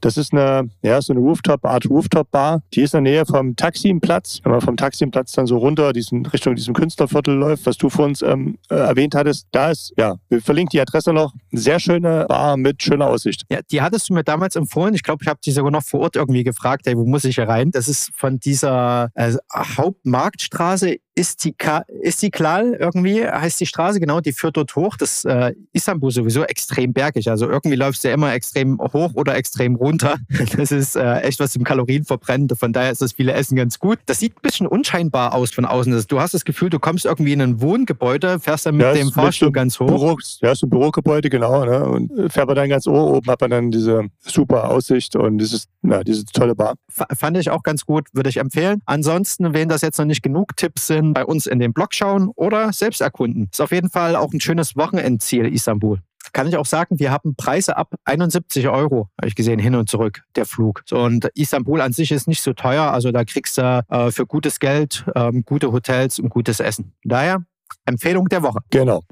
Das 0.00 0.16
ist 0.16 0.32
eine, 0.32 0.68
ja, 0.82 1.00
so 1.00 1.12
eine 1.12 1.20
Rooftop, 1.20 1.64
Art 1.64 1.88
Rooftop-Bar. 1.88 2.62
Die 2.74 2.82
ist 2.82 2.94
in 2.94 3.04
der 3.04 3.12
Nähe 3.12 3.26
vom 3.26 3.56
Taximplatz. 3.56 4.40
Wenn 4.42 4.52
man 4.52 4.60
vom 4.60 4.76
Taximplatz 4.76 5.32
dann 5.32 5.46
so 5.46 5.58
runter 5.58 5.92
diesen, 5.92 6.26
Richtung 6.26 6.54
diesem 6.54 6.74
Künstlerviertel 6.74 7.34
läuft, 7.34 7.66
was 7.66 7.76
du 7.76 7.88
vor 7.88 8.04
uns 8.04 8.22
ähm, 8.22 8.58
äh, 8.70 8.74
erwähnt 8.74 9.14
hattest, 9.14 9.46
da 9.52 9.70
ist, 9.70 9.92
ja, 9.96 10.16
wir 10.28 10.40
verlinken 10.40 10.70
die 10.72 10.80
Adresse 10.80 11.12
noch. 11.12 11.34
Sehr 11.52 11.80
schöne 11.80 12.26
Bar 12.28 12.56
mit 12.56 12.82
schöner 12.82 13.06
Aussicht. 13.06 13.44
Ja, 13.50 13.60
die 13.70 13.82
hattest 13.82 14.08
du 14.08 14.14
mir 14.14 14.24
damals 14.24 14.56
empfohlen. 14.56 14.94
Ich 14.94 15.02
glaube, 15.02 15.22
ich 15.22 15.28
habe 15.28 15.40
dich 15.40 15.54
sogar 15.54 15.70
noch 15.70 15.82
vor 15.82 16.00
Ort 16.00 16.16
irgendwie 16.16 16.44
gefragt, 16.44 16.86
hey, 16.86 16.96
wo 16.96 17.04
muss 17.04 17.24
ich 17.24 17.36
hier 17.36 17.48
rein? 17.48 17.70
Das 17.70 17.88
ist 17.88 18.10
von 18.14 18.38
dieser 18.38 19.10
äh, 19.14 19.32
Hauptmarktstraße 19.52 20.96
Istika, 21.18 21.84
Istiklal 22.00 22.74
irgendwie 22.74 23.26
heißt 23.26 23.60
die 23.60 23.66
Straße, 23.66 23.98
genau, 23.98 24.20
die 24.20 24.32
führt 24.32 24.56
dort 24.56 24.74
hoch. 24.76 24.96
Das 24.96 25.24
äh, 25.24 25.52
Istanbul 25.72 26.12
sowieso 26.12 26.44
extrem 26.44 26.92
bergig. 26.92 27.28
Also 27.28 27.48
irgendwie 27.48 27.76
läufst 27.76 28.04
du 28.04 28.08
ja 28.08 28.14
immer 28.14 28.32
extrem 28.32 28.78
hoch 28.78 29.12
oder 29.14 29.36
extrem 29.36 29.74
runter. 29.74 30.16
Das 30.56 30.72
ist 30.72 30.96
äh, 30.96 31.20
echt 31.20 31.40
was 31.40 31.52
zum 31.52 31.62
Kalorienverbrennen. 31.62 32.48
Von 32.50 32.72
daher 32.72 32.90
ist 32.90 33.02
das 33.02 33.12
viele 33.12 33.32
Essen 33.32 33.56
ganz 33.56 33.78
gut. 33.78 33.98
Das 34.06 34.18
sieht 34.18 34.36
ein 34.36 34.42
bisschen 34.42 34.66
unscheinbar 34.66 35.34
aus 35.34 35.50
von 35.50 35.64
außen. 35.64 36.04
Du 36.08 36.20
hast 36.20 36.34
das 36.34 36.44
Gefühl, 36.44 36.70
du 36.70 36.78
kommst 36.78 37.04
irgendwie 37.04 37.32
in 37.32 37.42
ein 37.42 37.60
Wohngebäude, 37.60 38.40
fährst 38.40 38.66
dann 38.66 38.76
mit 38.76 38.86
ja, 38.86 38.94
dem 38.94 39.10
Fahrstuhl 39.10 39.52
ganz 39.52 39.78
hoch. 39.78 39.86
Büro, 39.86 40.16
ja, 40.40 40.54
so 40.54 40.66
ein 40.66 40.70
Bürogebäude, 40.70 41.28
genau. 41.28 41.64
Ne? 41.64 41.84
Und 41.84 42.32
fährt 42.32 42.46
man 42.46 42.56
dann 42.56 42.68
ganz 42.68 42.86
oben, 42.86 43.16
oben 43.16 43.30
hat 43.30 43.40
man 43.40 43.50
dann 43.50 43.70
diese 43.70 44.04
super 44.18 44.70
Aussicht 44.70 45.16
und 45.16 45.38
dieses, 45.38 45.66
ja, 45.82 46.02
diese 46.02 46.24
tolle 46.26 46.54
Bar. 46.54 46.74
F 46.88 47.04
fand 47.18 47.36
ich 47.36 47.50
auch 47.50 47.62
ganz 47.62 47.84
gut, 47.84 48.08
würde 48.12 48.30
ich 48.30 48.38
empfehlen. 48.38 48.80
Ansonsten, 48.86 49.54
wenn 49.54 49.68
das 49.68 49.82
jetzt 49.82 49.98
noch 49.98 50.06
nicht 50.06 50.22
genug 50.22 50.56
Tipps 50.56 50.86
sind, 50.86 51.07
bei 51.12 51.24
uns 51.24 51.46
in 51.46 51.58
den 51.58 51.72
Blog 51.72 51.94
schauen 51.94 52.28
oder 52.34 52.72
selbst 52.72 53.00
erkunden. 53.00 53.48
Ist 53.52 53.60
auf 53.60 53.72
jeden 53.72 53.90
Fall 53.90 54.16
auch 54.16 54.32
ein 54.32 54.40
schönes 54.40 54.76
Wochenendziel, 54.76 55.46
Istanbul. 55.46 56.00
Kann 56.32 56.46
ich 56.46 56.56
auch 56.56 56.66
sagen, 56.66 56.98
wir 56.98 57.10
haben 57.10 57.36
Preise 57.36 57.76
ab 57.76 57.94
71 58.04 58.68
Euro, 58.68 59.08
habe 59.18 59.28
ich 59.28 59.34
gesehen, 59.34 59.58
hin 59.58 59.74
und 59.74 59.88
zurück, 59.88 60.22
der 60.36 60.44
Flug. 60.44 60.84
Und 60.90 61.24
Istanbul 61.34 61.80
an 61.80 61.92
sich 61.92 62.12
ist 62.12 62.28
nicht 62.28 62.42
so 62.42 62.52
teuer, 62.52 62.92
also 62.92 63.12
da 63.12 63.24
kriegst 63.24 63.56
du 63.56 63.84
äh, 63.88 64.10
für 64.10 64.26
gutes 64.26 64.60
Geld 64.60 65.04
ähm, 65.14 65.44
gute 65.44 65.72
Hotels 65.72 66.18
und 66.18 66.28
gutes 66.28 66.60
Essen. 66.60 66.92
Daher 67.02 67.44
Empfehlung 67.86 68.28
der 68.28 68.42
Woche. 68.42 68.58
Genau. 68.70 69.02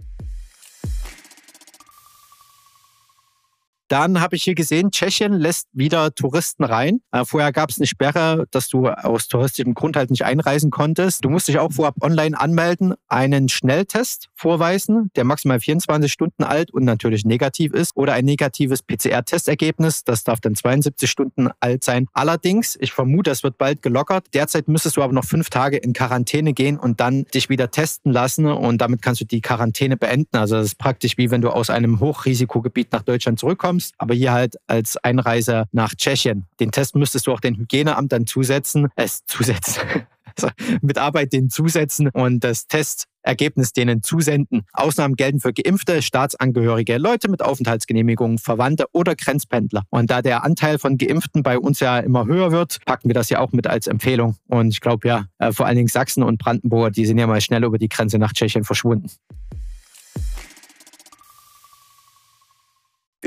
Dann 3.88 4.20
habe 4.20 4.34
ich 4.34 4.42
hier 4.42 4.56
gesehen, 4.56 4.90
Tschechien 4.90 5.32
lässt 5.32 5.68
wieder 5.72 6.12
Touristen 6.12 6.64
rein. 6.64 7.00
Äh, 7.12 7.24
vorher 7.24 7.52
gab 7.52 7.70
es 7.70 7.78
eine 7.78 7.86
Sperre, 7.86 8.46
dass 8.50 8.68
du 8.68 8.88
aus 8.88 9.28
touristischem 9.28 9.74
Grund 9.74 9.96
halt 9.96 10.10
nicht 10.10 10.24
einreisen 10.24 10.70
konntest. 10.70 11.24
Du 11.24 11.30
musst 11.30 11.46
dich 11.46 11.58
auch 11.58 11.72
vorab 11.72 11.94
online 12.00 12.38
anmelden, 12.38 12.94
einen 13.06 13.48
Schnelltest 13.48 14.28
vorweisen, 14.34 15.10
der 15.14 15.24
maximal 15.24 15.60
24 15.60 16.12
Stunden 16.12 16.42
alt 16.42 16.72
und 16.72 16.84
natürlich 16.84 17.24
negativ 17.24 17.72
ist, 17.72 17.96
oder 17.96 18.14
ein 18.14 18.24
negatives 18.24 18.82
PCR-Testergebnis. 18.82 20.02
Das 20.02 20.24
darf 20.24 20.40
dann 20.40 20.56
72 20.56 21.08
Stunden 21.08 21.48
alt 21.60 21.84
sein. 21.84 22.08
Allerdings, 22.12 22.76
ich 22.80 22.92
vermute, 22.92 23.30
es 23.30 23.44
wird 23.44 23.56
bald 23.56 23.82
gelockert. 23.82 24.26
Derzeit 24.34 24.66
müsstest 24.66 24.96
du 24.96 25.02
aber 25.02 25.12
noch 25.12 25.24
fünf 25.24 25.48
Tage 25.48 25.76
in 25.76 25.92
Quarantäne 25.92 26.54
gehen 26.54 26.76
und 26.76 26.98
dann 27.00 27.24
dich 27.26 27.48
wieder 27.48 27.70
testen 27.70 28.10
lassen 28.12 28.46
und 28.46 28.78
damit 28.78 29.00
kannst 29.00 29.20
du 29.20 29.24
die 29.24 29.40
Quarantäne 29.40 29.96
beenden. 29.96 30.36
Also 30.36 30.56
das 30.56 30.66
ist 30.66 30.78
praktisch 30.78 31.16
wie 31.18 31.30
wenn 31.30 31.40
du 31.40 31.50
aus 31.50 31.70
einem 31.70 32.00
Hochrisikogebiet 32.00 32.92
nach 32.92 33.02
Deutschland 33.02 33.38
zurückkommst 33.38 33.75
ankommst, 33.76 33.94
aber 33.98 34.14
hier 34.14 34.32
halt 34.32 34.56
als 34.66 34.96
Einreise 34.98 35.64
nach 35.72 35.94
Tschechien. 35.94 36.46
Den 36.60 36.72
Test 36.72 36.94
müsstest 36.94 37.26
du 37.26 37.32
auch 37.32 37.40
dem 37.40 37.56
Hygieneamt 37.56 38.12
dann 38.12 38.26
zusetzen, 38.26 38.88
es 38.96 39.24
zusetzen, 39.26 39.82
also 40.36 40.48
mit 40.80 40.98
Arbeit 40.98 41.32
den 41.32 41.50
zusetzen 41.50 42.08
und 42.08 42.42
das 42.44 42.66
Testergebnis 42.66 43.72
denen 43.72 44.02
zusenden. 44.02 44.62
Ausnahmen 44.72 45.16
gelten 45.16 45.40
für 45.40 45.52
geimpfte, 45.52 46.02
Staatsangehörige, 46.02 46.98
Leute 46.98 47.30
mit 47.30 47.42
Aufenthaltsgenehmigungen, 47.42 48.38
Verwandte 48.38 48.86
oder 48.92 49.14
Grenzpendler. 49.14 49.84
Und 49.90 50.10
da 50.10 50.22
der 50.22 50.44
Anteil 50.44 50.78
von 50.78 50.98
Geimpften 50.98 51.42
bei 51.42 51.58
uns 51.58 51.80
ja 51.80 51.98
immer 51.98 52.26
höher 52.26 52.52
wird, 52.52 52.78
packen 52.84 53.08
wir 53.08 53.14
das 53.14 53.30
ja 53.30 53.40
auch 53.40 53.52
mit 53.52 53.66
als 53.66 53.86
Empfehlung. 53.86 54.36
Und 54.46 54.68
ich 54.68 54.80
glaube 54.80 55.08
ja, 55.08 55.26
äh, 55.38 55.52
vor 55.52 55.66
allen 55.66 55.76
Dingen 55.76 55.88
Sachsen 55.88 56.22
und 56.22 56.38
Brandenburger, 56.38 56.90
die 56.90 57.06
sind 57.06 57.18
ja 57.18 57.26
mal 57.26 57.40
schnell 57.40 57.64
über 57.64 57.78
die 57.78 57.88
Grenze 57.88 58.18
nach 58.18 58.32
Tschechien 58.32 58.64
verschwunden. 58.64 59.10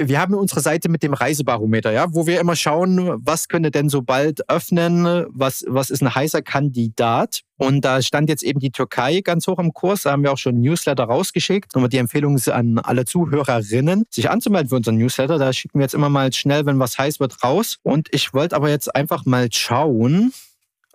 Wir 0.07 0.19
haben 0.19 0.33
unsere 0.33 0.61
Seite 0.61 0.89
mit 0.89 1.03
dem 1.03 1.13
Reisebarometer, 1.13 1.91
ja, 1.91 2.13
wo 2.13 2.27
wir 2.27 2.39
immer 2.39 2.55
schauen, 2.55 3.19
was 3.25 3.47
könnte 3.47 3.71
denn 3.71 3.89
so 3.89 4.01
bald 4.01 4.49
öffnen, 4.49 5.25
was, 5.29 5.65
was 5.67 5.89
ist 5.89 6.01
ein 6.01 6.13
heißer 6.13 6.41
Kandidat. 6.41 7.41
Und 7.57 7.83
da 7.83 8.01
stand 8.01 8.29
jetzt 8.29 8.43
eben 8.43 8.59
die 8.59 8.71
Türkei 8.71 9.19
ganz 9.21 9.45
hoch 9.47 9.59
im 9.59 9.73
Kurs. 9.73 10.03
Da 10.03 10.11
haben 10.11 10.23
wir 10.23 10.31
auch 10.31 10.37
schon 10.37 10.61
Newsletter 10.61 11.03
rausgeschickt. 11.03 11.75
Nochmal 11.75 11.89
die 11.89 11.97
Empfehlung 11.97 12.39
an 12.47 12.79
alle 12.79 13.03
Zuhörerinnen, 13.03 14.05
sich 14.09 14.29
anzumelden 14.29 14.69
für 14.69 14.77
unseren 14.77 14.97
Newsletter. 14.97 15.37
Da 15.37 15.51
schicken 15.51 15.79
wir 15.79 15.83
jetzt 15.83 15.93
immer 15.93 16.09
mal 16.09 16.31
schnell, 16.31 16.65
wenn 16.65 16.79
was 16.79 16.97
heiß 16.97 17.19
wird, 17.19 17.43
raus. 17.43 17.77
Und 17.83 18.07
ich 18.11 18.33
wollte 18.33 18.55
aber 18.55 18.69
jetzt 18.69 18.95
einfach 18.95 19.25
mal 19.25 19.49
schauen, 19.51 20.31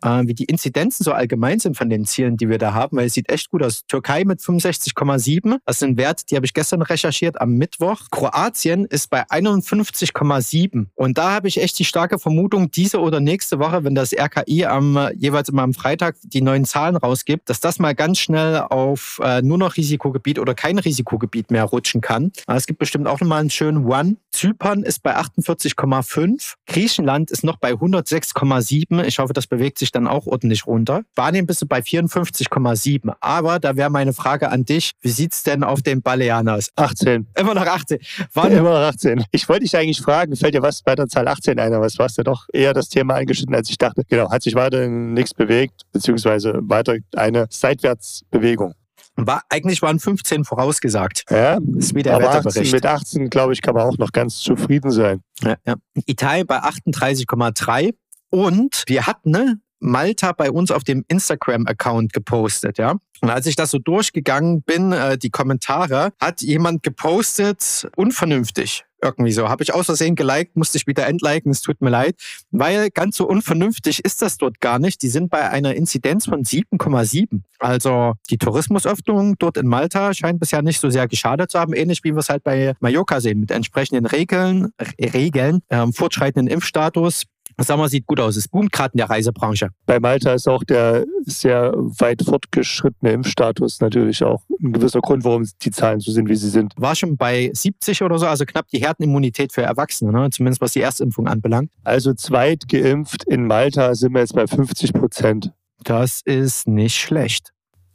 äh, 0.04 0.22
wie 0.26 0.34
die 0.34 0.44
Inzidenzen 0.44 1.02
so 1.02 1.12
allgemein 1.12 1.58
sind 1.58 1.76
von 1.76 1.88
den 1.88 2.04
Zielen, 2.04 2.36
die 2.36 2.48
wir 2.48 2.58
da 2.58 2.74
haben, 2.74 2.96
weil 2.96 3.06
es 3.06 3.14
sieht 3.14 3.30
echt 3.30 3.50
gut 3.50 3.62
aus. 3.62 3.84
Türkei 3.86 4.24
mit 4.24 4.40
65,7, 4.40 5.58
das 5.64 5.78
sind 5.78 5.96
Werte, 5.96 6.24
die 6.26 6.36
habe 6.36 6.46
ich 6.46 6.54
gestern 6.54 6.82
recherchiert 6.82 7.40
am 7.40 7.52
Mittwoch. 7.54 8.02
Kroatien 8.10 8.84
ist 8.84 9.10
bei 9.10 9.22
51,7 9.24 10.86
und 10.94 11.18
da 11.18 11.32
habe 11.32 11.48
ich 11.48 11.60
echt 11.60 11.78
die 11.78 11.84
starke 11.84 12.18
Vermutung, 12.18 12.70
diese 12.70 13.00
oder 13.00 13.20
nächste 13.20 13.58
Woche, 13.58 13.84
wenn 13.84 13.94
das 13.94 14.12
RKI 14.12 14.66
am 14.66 15.08
jeweils 15.16 15.48
immer 15.48 15.62
am 15.62 15.74
Freitag 15.74 16.16
die 16.22 16.42
neuen 16.42 16.64
Zahlen 16.64 16.96
rausgibt, 16.96 17.48
dass 17.48 17.60
das 17.60 17.78
mal 17.78 17.94
ganz 17.94 18.18
schnell 18.18 18.58
auf 18.58 19.20
äh, 19.22 19.42
nur 19.42 19.58
noch 19.58 19.76
Risikogebiet 19.76 20.38
oder 20.38 20.54
kein 20.54 20.78
Risikogebiet 20.78 21.50
mehr 21.50 21.64
rutschen 21.64 22.00
kann. 22.00 22.32
Es 22.46 22.66
gibt 22.66 22.78
bestimmt 22.78 23.08
auch 23.08 23.20
nochmal 23.20 23.40
einen 23.40 23.50
schönen 23.50 23.86
One. 23.86 24.16
Zypern 24.30 24.82
ist 24.82 25.02
bei 25.02 25.16
48,5. 25.16 26.54
Griechenland 26.66 27.30
ist 27.30 27.44
noch 27.44 27.56
bei 27.56 27.72
106,7. 27.72 29.04
Ich 29.04 29.18
hoffe, 29.18 29.32
das 29.32 29.46
bewegt 29.46 29.78
sich 29.78 29.92
dann 29.94 30.06
auch 30.06 30.26
ordentlich 30.26 30.66
runter. 30.66 31.02
Spanien 31.12 31.46
bist 31.46 31.62
du 31.62 31.66
bei 31.66 31.80
54,7. 31.80 33.14
Aber 33.20 33.58
da 33.58 33.76
wäre 33.76 33.90
meine 33.90 34.12
Frage 34.12 34.50
an 34.50 34.64
dich, 34.64 34.92
wie 35.00 35.10
sieht 35.10 35.32
es 35.32 35.42
denn 35.42 35.64
auf 35.64 35.82
den 35.82 36.02
Balearen 36.02 36.48
aus? 36.48 36.70
18. 36.76 37.26
Immer 37.38 37.54
noch 37.54 37.66
18. 37.66 37.98
War 38.32 38.50
Immer 38.50 38.70
noch 38.70 38.86
18. 38.86 39.24
Ich 39.30 39.48
wollte 39.48 39.62
dich 39.62 39.76
eigentlich 39.76 40.00
fragen, 40.00 40.36
fällt 40.36 40.54
dir 40.54 40.62
was 40.62 40.82
bei 40.82 40.94
der 40.94 41.08
Zahl 41.08 41.28
18 41.28 41.58
ein, 41.58 41.72
aber 41.72 41.86
es 41.86 41.98
warst 41.98 42.18
ja 42.18 42.24
doch 42.24 42.46
eher 42.52 42.72
das 42.74 42.88
Thema 42.88 43.14
eingeschnitten, 43.14 43.54
als 43.54 43.70
ich 43.70 43.78
dachte. 43.78 44.02
Genau, 44.08 44.30
hat 44.30 44.42
sich 44.42 44.54
weiter 44.54 44.86
nichts 44.88 45.34
bewegt, 45.34 45.82
beziehungsweise 45.92 46.60
weiter 46.62 46.96
eine 47.14 47.46
Seitwärtsbewegung. 47.50 48.74
War, 49.16 49.42
eigentlich 49.48 49.80
waren 49.80 50.00
15 50.00 50.44
vorausgesagt. 50.44 51.24
Ja, 51.30 51.58
ist 51.76 51.94
wie 51.94 52.02
der 52.02 52.16
aber 52.16 52.30
18, 52.30 52.70
mit 52.72 52.84
18, 52.84 53.30
glaube 53.30 53.52
ich, 53.52 53.62
kann 53.62 53.74
man 53.74 53.84
auch 53.84 53.96
noch 53.96 54.10
ganz 54.10 54.38
zufrieden 54.38 54.90
sein. 54.90 55.20
Ja, 55.42 55.56
ja. 55.64 55.76
Italien 56.06 56.46
bei 56.48 56.58
38,3 56.58 57.94
und 58.30 58.82
wir 58.88 59.06
hatten 59.06 59.30
ne, 59.30 59.60
Malta 59.84 60.32
bei 60.32 60.50
uns 60.50 60.70
auf 60.70 60.82
dem 60.82 61.04
Instagram-Account 61.08 62.12
gepostet, 62.12 62.78
ja. 62.78 62.96
Und 63.20 63.30
als 63.30 63.46
ich 63.46 63.56
das 63.56 63.70
so 63.70 63.78
durchgegangen 63.78 64.62
bin, 64.62 64.92
äh, 64.92 65.16
die 65.16 65.30
Kommentare, 65.30 66.12
hat 66.20 66.42
jemand 66.42 66.82
gepostet, 66.82 67.88
unvernünftig. 67.96 68.84
Irgendwie 69.02 69.32
so. 69.32 69.50
Habe 69.50 69.62
ich 69.62 69.74
aus 69.74 69.86
Versehen 69.86 70.14
geliked, 70.14 70.56
musste 70.56 70.78
ich 70.78 70.86
wieder 70.86 71.06
entliken, 71.06 71.50
es 71.50 71.60
tut 71.60 71.80
mir 71.82 71.90
leid. 71.90 72.16
Weil 72.50 72.88
ganz 72.90 73.18
so 73.18 73.28
unvernünftig 73.28 74.02
ist 74.02 74.22
das 74.22 74.38
dort 74.38 74.60
gar 74.60 74.78
nicht. 74.78 75.02
Die 75.02 75.08
sind 75.08 75.28
bei 75.28 75.50
einer 75.50 75.74
Inzidenz 75.74 76.24
von 76.24 76.42
7,7. 76.42 77.42
Also 77.58 78.14
die 78.30 78.38
Tourismusöffnung 78.38 79.36
dort 79.38 79.58
in 79.58 79.66
Malta 79.66 80.14
scheint 80.14 80.40
bisher 80.40 80.62
nicht 80.62 80.80
so 80.80 80.88
sehr 80.88 81.06
geschadet 81.06 81.50
zu 81.50 81.58
haben. 81.58 81.74
Ähnlich 81.74 82.02
wie 82.02 82.12
wir 82.12 82.20
es 82.20 82.30
halt 82.30 82.44
bei 82.44 82.74
Mallorca 82.80 83.20
sehen, 83.20 83.40
mit 83.40 83.50
entsprechenden 83.50 84.06
Regeln, 84.06 84.72
Regeln 84.98 85.60
ähm, 85.68 85.92
fortschreitenden 85.92 86.52
Impfstatus, 86.52 87.24
Sag 87.58 87.78
mal, 87.78 87.88
sieht 87.88 88.06
gut 88.06 88.20
aus. 88.20 88.36
Es 88.36 88.48
boomt 88.48 88.72
gerade 88.72 88.92
in 88.94 88.98
der 88.98 89.10
Reisebranche. 89.10 89.68
Bei 89.86 90.00
Malta 90.00 90.32
ist 90.32 90.48
auch 90.48 90.64
der 90.64 91.04
sehr 91.24 91.72
weit 91.74 92.22
fortgeschrittene 92.22 93.12
Impfstatus 93.12 93.80
natürlich 93.80 94.22
auch 94.24 94.42
ein 94.62 94.72
gewisser 94.72 95.00
Grund, 95.00 95.24
warum 95.24 95.46
die 95.62 95.70
Zahlen 95.70 96.00
so 96.00 96.10
sind, 96.10 96.28
wie 96.28 96.36
sie 96.36 96.50
sind. 96.50 96.72
War 96.76 96.94
schon 96.94 97.16
bei 97.16 97.50
70 97.52 98.02
oder 98.02 98.18
so, 98.18 98.26
also 98.26 98.44
knapp 98.44 98.68
die 98.68 98.78
Herdenimmunität 98.78 99.52
für 99.52 99.62
Erwachsene, 99.62 100.12
ne? 100.12 100.30
zumindest 100.30 100.60
was 100.60 100.72
die 100.72 100.80
Erstimpfung 100.80 101.28
anbelangt. 101.28 101.70
Also 101.84 102.14
zweit 102.14 102.68
geimpft 102.68 103.24
in 103.24 103.46
Malta 103.46 103.94
sind 103.94 104.12
wir 104.12 104.20
jetzt 104.20 104.34
bei 104.34 104.46
50 104.46 104.92
Prozent. 104.92 105.52
Das 105.84 106.20
ist 106.24 106.66
nicht 106.66 106.96
schlecht. 106.96 107.52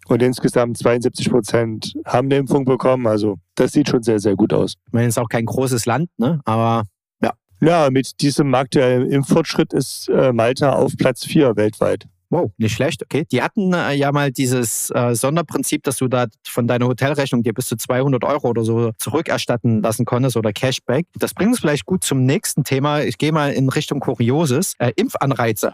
Und 0.07 0.23
insgesamt 0.23 0.77
72 0.77 1.29
Prozent 1.29 1.93
haben 2.05 2.27
eine 2.27 2.37
Impfung 2.37 2.65
bekommen. 2.65 3.05
Also 3.05 3.37
das 3.55 3.73
sieht 3.73 3.89
schon 3.89 4.01
sehr, 4.01 4.19
sehr 4.19 4.35
gut 4.35 4.53
aus. 4.53 4.73
Ich 4.87 4.93
meine, 4.93 5.07
es 5.07 5.13
ist 5.13 5.19
auch 5.19 5.29
kein 5.29 5.45
großes 5.45 5.85
Land, 5.85 6.09
ne? 6.17 6.39
aber 6.45 6.83
ja, 7.61 7.89
mit 7.89 8.21
diesem 8.21 8.53
aktuellen 8.55 9.09
Impffortschritt 9.09 9.73
ist 9.73 10.09
äh, 10.09 10.31
Malta 10.31 10.73
auf 10.73 10.95
Platz 10.97 11.25
4 11.25 11.55
weltweit. 11.55 12.07
Wow, 12.31 12.51
nicht 12.57 12.75
schlecht, 12.75 13.01
okay. 13.01 13.25
Die 13.31 13.41
hatten 13.41 13.73
äh, 13.73 13.93
ja 13.93 14.11
mal 14.11 14.31
dieses 14.31 14.91
äh, 14.91 15.15
Sonderprinzip, 15.15 15.83
dass 15.83 15.97
du 15.97 16.07
da 16.07 16.27
von 16.47 16.67
deiner 16.67 16.85
Hotelrechnung 16.85 17.41
dir 17.41 17.53
bis 17.53 17.67
zu 17.67 17.75
200 17.75 18.23
Euro 18.23 18.49
oder 18.49 18.63
so 18.63 18.91
zurückerstatten 18.99 19.81
lassen 19.81 20.05
konntest 20.05 20.37
oder 20.37 20.53
Cashback. 20.53 21.07
Das 21.15 21.33
bringt 21.33 21.51
uns 21.51 21.59
vielleicht 21.59 21.87
gut 21.87 22.03
zum 22.03 22.25
nächsten 22.25 22.63
Thema. 22.63 23.01
Ich 23.01 23.17
gehe 23.17 23.31
mal 23.31 23.51
in 23.53 23.67
Richtung 23.69 23.99
Kurioses. 23.99 24.75
Äh, 24.77 24.91
Impfanreize. 24.95 25.73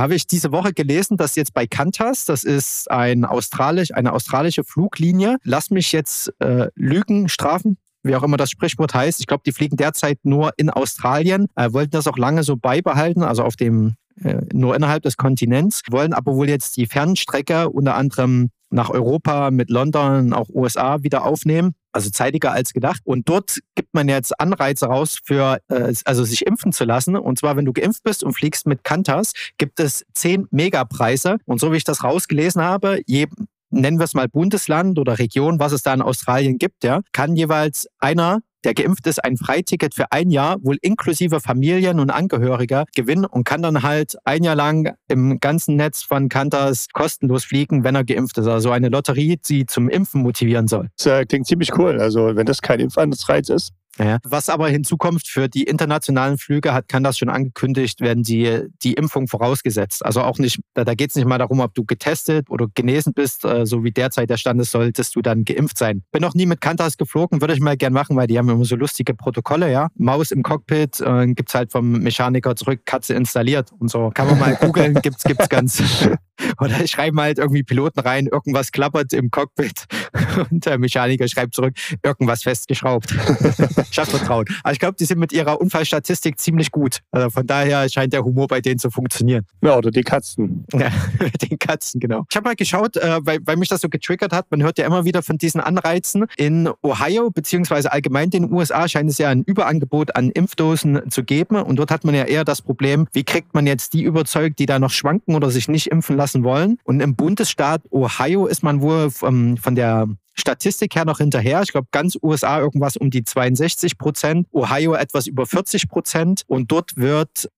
Habe 0.00 0.14
ich 0.14 0.26
diese 0.26 0.52
Woche 0.52 0.72
gelesen, 0.72 1.16
dass 1.16 1.36
jetzt 1.36 1.54
bei 1.54 1.66
Qantas, 1.66 2.24
das 2.24 2.44
ist 2.44 2.90
ein 2.90 3.24
australisch, 3.24 3.92
eine 3.94 4.12
australische 4.12 4.64
Fluglinie, 4.64 5.36
lass 5.44 5.70
mich 5.70 5.92
jetzt 5.92 6.32
äh, 6.40 6.68
Lügen 6.74 7.28
strafen, 7.28 7.76
wie 8.02 8.16
auch 8.16 8.22
immer 8.22 8.36
das 8.36 8.50
Sprichwort 8.50 8.94
heißt. 8.94 9.20
Ich 9.20 9.26
glaube, 9.26 9.42
die 9.44 9.52
fliegen 9.52 9.76
derzeit 9.76 10.18
nur 10.22 10.52
in 10.56 10.70
Australien, 10.70 11.46
äh, 11.54 11.72
wollten 11.72 11.92
das 11.92 12.06
auch 12.06 12.18
lange 12.18 12.42
so 12.42 12.56
beibehalten, 12.56 13.22
also 13.22 13.42
auf 13.44 13.56
dem 13.56 13.94
äh, 14.22 14.40
nur 14.52 14.74
innerhalb 14.74 15.02
des 15.02 15.16
Kontinents, 15.16 15.82
wollen 15.90 16.12
aber 16.12 16.34
wohl 16.34 16.48
jetzt 16.48 16.76
die 16.76 16.86
Fernstrecke 16.86 17.70
unter 17.70 17.94
anderem 17.94 18.50
nach 18.70 18.90
Europa 18.90 19.50
mit 19.50 19.70
London, 19.70 20.32
auch 20.32 20.48
USA 20.50 21.02
wieder 21.02 21.24
aufnehmen 21.24 21.74
also 21.92 22.10
zeitiger 22.10 22.52
als 22.52 22.72
gedacht. 22.72 23.00
Und 23.04 23.28
dort 23.28 23.58
gibt 23.74 23.94
man 23.94 24.08
jetzt 24.08 24.38
Anreize 24.40 24.86
raus 24.86 25.18
für, 25.22 25.60
äh, 25.68 25.92
also 26.04 26.24
sich 26.24 26.46
impfen 26.46 26.72
zu 26.72 26.84
lassen. 26.84 27.16
Und 27.16 27.38
zwar, 27.38 27.56
wenn 27.56 27.64
du 27.64 27.72
geimpft 27.72 28.02
bist 28.02 28.24
und 28.24 28.32
fliegst 28.32 28.66
mit 28.66 28.84
Kantas, 28.84 29.32
gibt 29.58 29.80
es 29.80 30.04
10 30.14 30.48
Megapreise. 30.50 31.38
Und 31.46 31.60
so 31.60 31.72
wie 31.72 31.76
ich 31.76 31.84
das 31.84 32.04
rausgelesen 32.04 32.62
habe, 32.62 33.02
je, 33.06 33.26
nennen 33.70 33.98
wir 33.98 34.04
es 34.04 34.14
mal 34.14 34.28
Bundesland 34.28 34.98
oder 34.98 35.18
Region, 35.18 35.58
was 35.60 35.72
es 35.72 35.82
da 35.82 35.94
in 35.94 36.02
Australien 36.02 36.58
gibt, 36.58 36.84
ja, 36.84 37.00
kann 37.12 37.36
jeweils 37.36 37.86
einer 37.98 38.40
der 38.64 38.74
geimpft 38.74 39.06
ist, 39.06 39.24
ein 39.24 39.36
Freiticket 39.36 39.94
für 39.94 40.12
ein 40.12 40.30
Jahr, 40.30 40.56
wohl 40.62 40.76
inklusive 40.82 41.40
Familien 41.40 41.98
und 41.98 42.10
Angehöriger, 42.10 42.84
gewinnen 42.94 43.24
und 43.24 43.44
kann 43.44 43.62
dann 43.62 43.82
halt 43.82 44.16
ein 44.24 44.44
Jahr 44.44 44.54
lang 44.54 44.94
im 45.08 45.40
ganzen 45.40 45.76
Netz 45.76 46.02
von 46.02 46.28
Kantas 46.28 46.88
kostenlos 46.92 47.44
fliegen, 47.44 47.84
wenn 47.84 47.94
er 47.94 48.04
geimpft 48.04 48.38
ist. 48.38 48.46
Also 48.46 48.70
eine 48.70 48.88
Lotterie, 48.88 49.38
die 49.38 49.66
zum 49.66 49.88
Impfen 49.88 50.22
motivieren 50.22 50.68
soll. 50.68 50.88
Das 51.02 51.26
klingt 51.28 51.46
ziemlich 51.46 51.76
cool. 51.78 52.00
Also 52.00 52.36
wenn 52.36 52.46
das 52.46 52.60
kein 52.60 52.80
Impfanreiz 52.80 53.48
ist, 53.48 53.72
ja. 54.02 54.18
Was 54.24 54.48
aber 54.48 54.68
hinzukommt, 54.68 55.26
für 55.26 55.48
die 55.48 55.64
internationalen 55.64 56.38
Flüge 56.38 56.72
hat, 56.72 56.88
kann 56.88 57.02
das 57.02 57.18
schon 57.18 57.28
angekündigt 57.28 58.00
werden, 58.00 58.22
die, 58.22 58.62
die 58.82 58.94
Impfung 58.94 59.28
vorausgesetzt. 59.28 60.04
Also 60.04 60.22
auch 60.22 60.38
nicht, 60.38 60.60
da, 60.74 60.84
da 60.84 60.94
geht 60.94 61.10
es 61.10 61.16
nicht 61.16 61.26
mal 61.26 61.38
darum, 61.38 61.60
ob 61.60 61.74
du 61.74 61.84
getestet 61.84 62.50
oder 62.50 62.66
genesen 62.74 63.12
bist, 63.12 63.44
äh, 63.44 63.66
so 63.66 63.84
wie 63.84 63.90
derzeit 63.90 64.30
der 64.30 64.36
Stand 64.36 64.60
ist, 64.60 64.70
solltest 64.70 65.14
du 65.16 65.22
dann 65.22 65.44
geimpft 65.44 65.78
sein. 65.78 66.02
Bin 66.12 66.22
noch 66.22 66.34
nie 66.34 66.46
mit 66.46 66.60
Kantas 66.60 66.96
geflogen, 66.96 67.40
würde 67.40 67.54
ich 67.54 67.60
mal 67.60 67.76
gern 67.76 67.92
machen, 67.92 68.16
weil 68.16 68.26
die 68.26 68.38
haben 68.38 68.48
immer 68.48 68.64
so 68.64 68.76
lustige 68.76 69.14
Protokolle, 69.14 69.70
ja. 69.70 69.88
Maus 69.96 70.30
im 70.30 70.42
Cockpit, 70.42 71.00
äh, 71.00 71.26
gibt 71.28 71.50
es 71.50 71.54
halt 71.54 71.72
vom 71.72 71.92
Mechaniker 71.92 72.56
zurück, 72.56 72.80
Katze 72.84 73.14
installiert 73.14 73.70
und 73.78 73.90
so. 73.90 74.10
Kann 74.14 74.26
man 74.28 74.38
mal 74.38 74.56
googeln, 74.56 74.94
gibt's, 74.94 75.24
gibt's 75.24 75.48
ganz. 75.48 75.82
Oder 76.58 76.86
schreiben 76.86 77.20
halt 77.20 77.38
irgendwie 77.38 77.62
Piloten 77.62 78.00
rein, 78.00 78.26
irgendwas 78.26 78.72
klappert 78.72 79.12
im 79.12 79.30
Cockpit 79.30 79.86
und 80.50 80.66
der 80.66 80.78
Mechaniker 80.78 81.28
schreibt 81.28 81.54
zurück, 81.54 81.74
irgendwas 82.02 82.42
festgeschraubt. 82.42 83.10
Schafft 83.90 84.10
Vertrauen. 84.10 84.46
Aber 84.62 84.72
ich 84.72 84.78
glaube, 84.78 84.96
die 84.98 85.04
sind 85.04 85.18
mit 85.18 85.32
ihrer 85.32 85.60
Unfallstatistik 85.60 86.38
ziemlich 86.38 86.70
gut. 86.70 87.00
Also 87.10 87.30
von 87.30 87.46
daher 87.46 87.88
scheint 87.88 88.12
der 88.12 88.24
Humor 88.24 88.46
bei 88.46 88.60
denen 88.60 88.78
zu 88.78 88.90
funktionieren. 88.90 89.46
Ja, 89.62 89.76
oder 89.76 89.90
die 89.90 90.02
Katzen. 90.02 90.64
Ja, 90.72 90.90
den 91.42 91.58
Katzen, 91.58 92.00
genau. 92.00 92.24
Ich 92.30 92.36
habe 92.36 92.48
mal 92.48 92.56
geschaut, 92.56 92.96
äh, 92.96 93.18
weil, 93.22 93.38
weil 93.44 93.56
mich 93.56 93.68
das 93.68 93.80
so 93.80 93.88
getriggert 93.88 94.32
hat. 94.32 94.50
Man 94.50 94.62
hört 94.62 94.78
ja 94.78 94.86
immer 94.86 95.04
wieder 95.04 95.22
von 95.22 95.38
diesen 95.38 95.60
Anreizen. 95.60 96.26
In 96.36 96.68
Ohio, 96.82 97.30
beziehungsweise 97.30 97.92
allgemein 97.92 98.30
den 98.30 98.52
USA, 98.52 98.88
scheint 98.88 99.10
es 99.10 99.18
ja 99.18 99.28
ein 99.28 99.42
Überangebot 99.42 100.16
an 100.16 100.30
Impfdosen 100.30 101.10
zu 101.10 101.24
geben. 101.24 101.56
Und 101.56 101.76
dort 101.76 101.90
hat 101.90 102.04
man 102.04 102.14
ja 102.14 102.24
eher 102.24 102.44
das 102.44 102.62
Problem, 102.62 103.06
wie 103.12 103.24
kriegt 103.24 103.54
man 103.54 103.66
jetzt 103.66 103.92
die 103.92 104.02
überzeugt, 104.02 104.58
die 104.58 104.66
da 104.66 104.78
noch 104.78 104.90
schwanken 104.90 105.34
oder 105.34 105.50
sich 105.50 105.68
nicht 105.68 105.88
impfen 105.88 106.16
lassen 106.16 106.29
wollen. 106.34 106.78
Und 106.84 107.00
im 107.00 107.16
Bundesstaat 107.16 107.82
Ohio 107.90 108.46
ist 108.46 108.62
man 108.62 108.80
wohl 108.80 109.10
von 109.10 109.74
der 109.74 110.08
Statistik 110.34 110.94
her 110.94 111.04
noch 111.04 111.18
hinterher. 111.18 111.60
Ich 111.62 111.72
glaube, 111.72 111.88
ganz 111.90 112.16
USA 112.22 112.60
irgendwas 112.60 112.96
um 112.96 113.10
die 113.10 113.24
62 113.24 113.98
Prozent, 113.98 114.48
Ohio 114.52 114.94
etwas 114.94 115.26
über 115.26 115.44
40 115.44 115.88
Prozent. 115.88 116.42
Und 116.46 116.72
dort 116.72 116.96
wird 116.96 117.50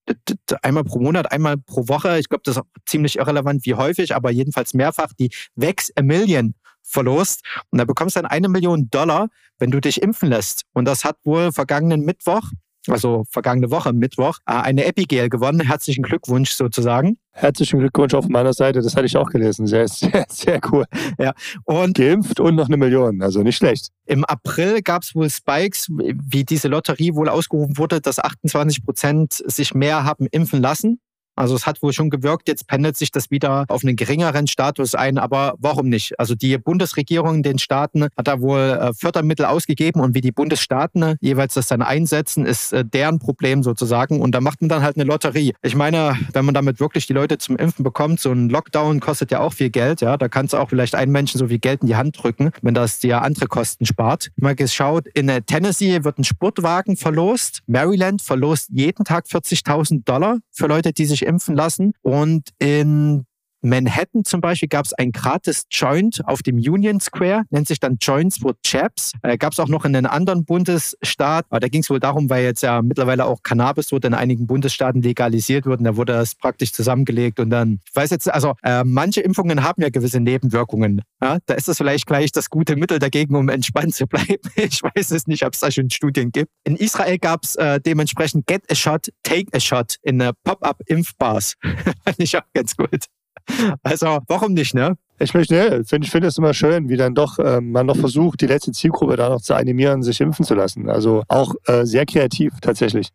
einmal 0.63 0.85
pro 0.85 0.99
Monat, 0.99 1.31
einmal 1.31 1.59
pro 1.59 1.87
Woche, 1.89 2.19
ich 2.19 2.29
glaube, 2.29 2.43
das 2.45 2.57
ist 2.57 2.65
ziemlich 2.87 3.19
irrelevant 3.19 3.65
wie 3.67 3.75
häufig, 3.75 4.15
aber 4.15 4.31
jedenfalls 4.31 4.75
mehrfach 4.75 5.13
die 5.19 5.31
Vex 5.55 5.93
a 5.97 6.03
Million 6.03 6.55
verlost. 6.83 7.43
Und 7.71 7.79
da 7.79 7.85
bekommst 7.85 8.17
du 8.17 8.21
dann 8.23 8.31
eine 8.31 8.49
Million 8.49 8.91
Dollar, 8.91 9.29
wenn 9.59 9.71
du 9.71 9.81
dich 9.81 10.03
impfen 10.03 10.29
lässt. 10.29 10.63
Und 10.73 10.87
das 10.87 11.05
hat 11.05 11.17
wohl 11.25 11.53
vergangenen 11.53 12.05
Mittwoch 12.05 12.51
also 12.89 13.25
vergangene 13.31 13.71
Woche 13.71 13.93
Mittwoch, 13.93 14.39
äh, 14.47 14.53
eine 14.53 14.85
Epigel 14.85 15.29
gewonnen. 15.29 15.61
Herzlichen 15.61 16.03
Glückwunsch 16.03 16.53
sozusagen. 16.53 17.19
Herzlichen 17.31 17.79
Glückwunsch 17.79 18.15
auf 18.15 18.29
meiner 18.29 18.53
Seite, 18.53 18.83
das 18.83 18.95
hatte 18.95 19.07
ich 19.07 19.17
auch 19.17 19.31
gelesen. 19.31 19.67
Sehr, 19.67 19.89
sehr, 19.89 20.27
sehr 20.29 20.61
cool. 20.71 20.85
Ja. 21.19 21.33
Und 21.65 21.97
Geimpft 21.97 22.41
und 22.41 22.57
noch 22.57 22.69
eine 22.69 22.77
Million, 22.77 23.23
also 23.23 23.43
nicht 23.43 23.57
schlecht. 23.57 23.89
Im 24.07 24.25
April 24.25 24.83
gab 24.83 25.03
es 25.03 25.15
wohl 25.15 25.31
Spikes, 25.31 25.89
wie 25.89 26.45
diese 26.45 26.69
Lotterie 26.69 27.15
wohl 27.15 27.29
ausgerufen 27.29 27.79
wurde, 27.79 28.01
dass 28.01 28.19
28 28.19 28.85
Prozent 28.85 29.33
sich 29.33 29.75
mehr 29.75 30.05
haben 30.05 30.27
impfen 30.31 30.61
lassen. 30.61 31.01
Also 31.37 31.55
es 31.55 31.67
hat 31.67 31.83
wohl 31.83 31.93
schon 31.93 32.11
gewirkt, 32.11 32.49
jetzt 32.49 32.67
pendelt 32.67 32.97
sich 32.97 33.11
das 33.11 33.31
wieder 33.31 33.65
auf 33.69 33.85
einen 33.85 33.97
geringeren 33.97 34.47
Status 34.47 34.95
ein, 34.95 35.19
aber 35.19 35.55
warum 35.59 35.89
nicht? 35.89 36.19
Also 36.19 36.35
die 36.35 36.59
Bundesregierung 36.59 37.43
den 37.43 37.59
Staaten 37.59 38.05
hat 38.05 38.29
da 38.29 38.41
wohl 38.41 38.59
äh, 38.59 38.93
Fördermittel 38.95 39.47
ausgegeben 39.47 40.01
und 40.01 40.15
wie 40.15 40.21
die 40.21 40.33
Bundesstaaten 40.33 41.17
jeweils 41.21 41.55
das 41.55 41.69
dann 41.69 41.83
einsetzen, 41.83 42.45
ist 42.45 42.73
äh, 42.73 42.85
deren 42.85 43.19
Problem 43.19 43.63
sozusagen 43.63 44.21
und 44.21 44.35
da 44.35 44.41
macht 44.41 44.61
man 44.61 44.69
dann 44.69 44.83
halt 44.83 44.97
eine 44.97 45.05
Lotterie. 45.05 45.55
Ich 45.63 45.75
meine, 45.75 46.19
wenn 46.33 46.45
man 46.45 46.55
damit 46.55 46.81
wirklich 46.81 47.07
die 47.07 47.13
Leute 47.13 47.39
zum 47.39 47.57
Impfen 47.57 47.83
bekommt, 47.83 48.21
so 48.21 48.31
ein 48.31 48.49
Lockdown 48.49 49.01
kostet 49.01 49.31
ja 49.31 49.41
auch 49.41 49.53
viel 49.53 49.71
Geld, 49.71 50.03
ja, 50.03 50.17
da 50.17 50.29
kannst 50.29 50.53
du 50.53 50.59
auch 50.59 50.69
vielleicht 50.69 50.95
einen 50.95 51.13
Menschen 51.13 51.39
so 51.39 51.49
viel 51.49 51.59
Geld 51.59 51.83
in 51.83 51.89
die 51.89 51.97
Hand 51.97 52.23
drücken, 52.23 52.51
wenn 52.61 52.75
das 52.75 52.99
dir 52.99 53.23
andere 53.23 53.47
Kosten 53.47 53.87
spart. 53.87 54.31
Mal 54.37 54.55
geschaut, 54.55 55.07
in 55.15 55.29
äh, 55.29 55.43
Tennessee 55.43 56.05
wird 56.05 56.19
ein 56.19 56.25
Sportwagen 56.25 56.97
verlost, 56.97 57.63
Maryland 57.67 58.21
verlost 58.21 58.69
jeden 58.73 59.05
Tag 59.05 59.27
40.000 59.27 60.05
Dollar 60.05 60.39
für 60.51 60.67
Leute, 60.67 60.93
die 60.93 61.07
sich 61.07 61.22
impfen 61.25 61.57
lassen. 61.57 61.93
Und 62.03 62.51
in 62.59 63.25
Manhattan 63.63 64.25
zum 64.25 64.41
Beispiel 64.41 64.69
gab 64.69 64.85
es 64.85 64.93
ein 64.93 65.13
gratis 65.13 65.67
Joint 65.71 66.21
auf 66.27 66.43
dem 66.43 66.57
Union 66.57 67.01
Square, 67.01 67.45
nennt 67.51 67.69
sich 67.69 67.81
dann 67.81 67.97
Joints 68.01 68.39
for 68.39 68.55
Chaps. 68.65 69.13
Äh, 69.23 69.39
gab 69.39 69.53
es 69.53 69.61
auch 69.61 69.69
noch 69.69 69.85
in 69.85 69.95
einem 69.95 70.11
anderen 70.11 70.45
Bundesstaat, 70.45 71.47
aber 71.49 71.61
da 71.61 71.69
ging 71.69 71.83
es 71.83 71.91
wohl 71.91 72.01
darum, 72.01 72.29
weil 72.29 72.45
jetzt 72.45 72.63
ja 72.63 72.83
mittlerweile 72.83 73.25
auch 73.25 73.43
Cannabis 73.43 73.87
dort 73.87 74.05
in 74.05 74.15
einigen 74.15 74.47
Bundesstaaten 74.47 75.01
legalisiert 75.01 75.65
wird 75.67 75.79
und 75.79 75.85
da 75.85 75.97
wurde 75.97 76.13
das 76.13 76.35
praktisch 76.35 76.73
zusammengelegt 76.73 77.41
und 77.41 77.51
dann, 77.51 77.81
ich 77.87 77.95
weiß 77.95 78.11
jetzt, 78.11 78.29
also 78.33 78.55
äh, 78.63 78.83
manche 78.85 79.21
Impfungen 79.21 79.63
haben 79.63 79.81
ja 79.81 79.91
gewisse 79.91 80.21
Nebenwirkungen. 80.21 81.03
Ja? 81.23 81.39
Da 81.47 81.55
ist 81.55 81.69
das 81.69 81.77
vielleicht 81.77 82.07
gleich 82.07 82.33
das 82.33 82.51
gute 82.51 82.77
Mittel 82.77 82.99
dagegen, 82.99 83.37
um 83.37 83.49
entspannt 83.49 83.95
zu 83.95 84.07
bleiben. 84.09 84.51
Ich 84.57 84.83
weiß 84.83 85.13
es 85.13 85.27
nicht, 85.27 85.45
ob 85.45 85.55
es 85.55 85.61
da 85.61 85.71
schon 85.71 85.89
Studien 85.91 86.33
gibt. 86.33 86.51
In 86.65 86.77
Israel 86.77 87.19
gab 87.19 87.45
es 87.45 87.57
äh, 87.57 87.81
dementsprechend 87.81 88.47
Get 88.47 88.63
a 88.71 88.75
Shot, 88.75 89.09
Take 89.23 89.57
a 89.57 89.61
Shot 89.61 89.97
in 90.03 90.21
äh, 90.21 90.33
Pop-up-Impfbars. 90.45 91.55
Fand 92.05 92.19
ich 92.19 92.37
auch 92.37 92.43
ganz 92.53 92.77
gut. 92.77 93.07
Also, 93.83 94.19
warum 94.27 94.55
nicht, 94.55 94.75
ne? 94.75 94.97
Ich 95.19 95.35
möchte, 95.35 95.55
ne, 95.55 95.85
finde 95.85 96.07
ich 96.07 96.11
finde 96.11 96.29
es 96.29 96.39
immer 96.39 96.53
schön, 96.53 96.89
wie 96.89 96.97
dann 96.97 97.15
doch 97.15 97.39
äh, 97.39 97.61
man 97.61 97.87
noch 97.87 97.97
versucht, 97.97 98.41
die 98.41 98.47
letzte 98.47 98.73
Zielgruppe 98.73 99.17
da 99.17 99.29
noch 99.29 99.41
zu 99.41 99.55
animieren, 99.55 100.03
sich 100.03 100.21
impfen 100.21 100.45
zu 100.45 100.55
lassen. 100.55 100.89
Also 100.89 101.23
auch 101.29 101.55
äh, 101.67 101.85
sehr 101.85 102.07
kreativ 102.07 102.55
tatsächlich. 102.61 103.09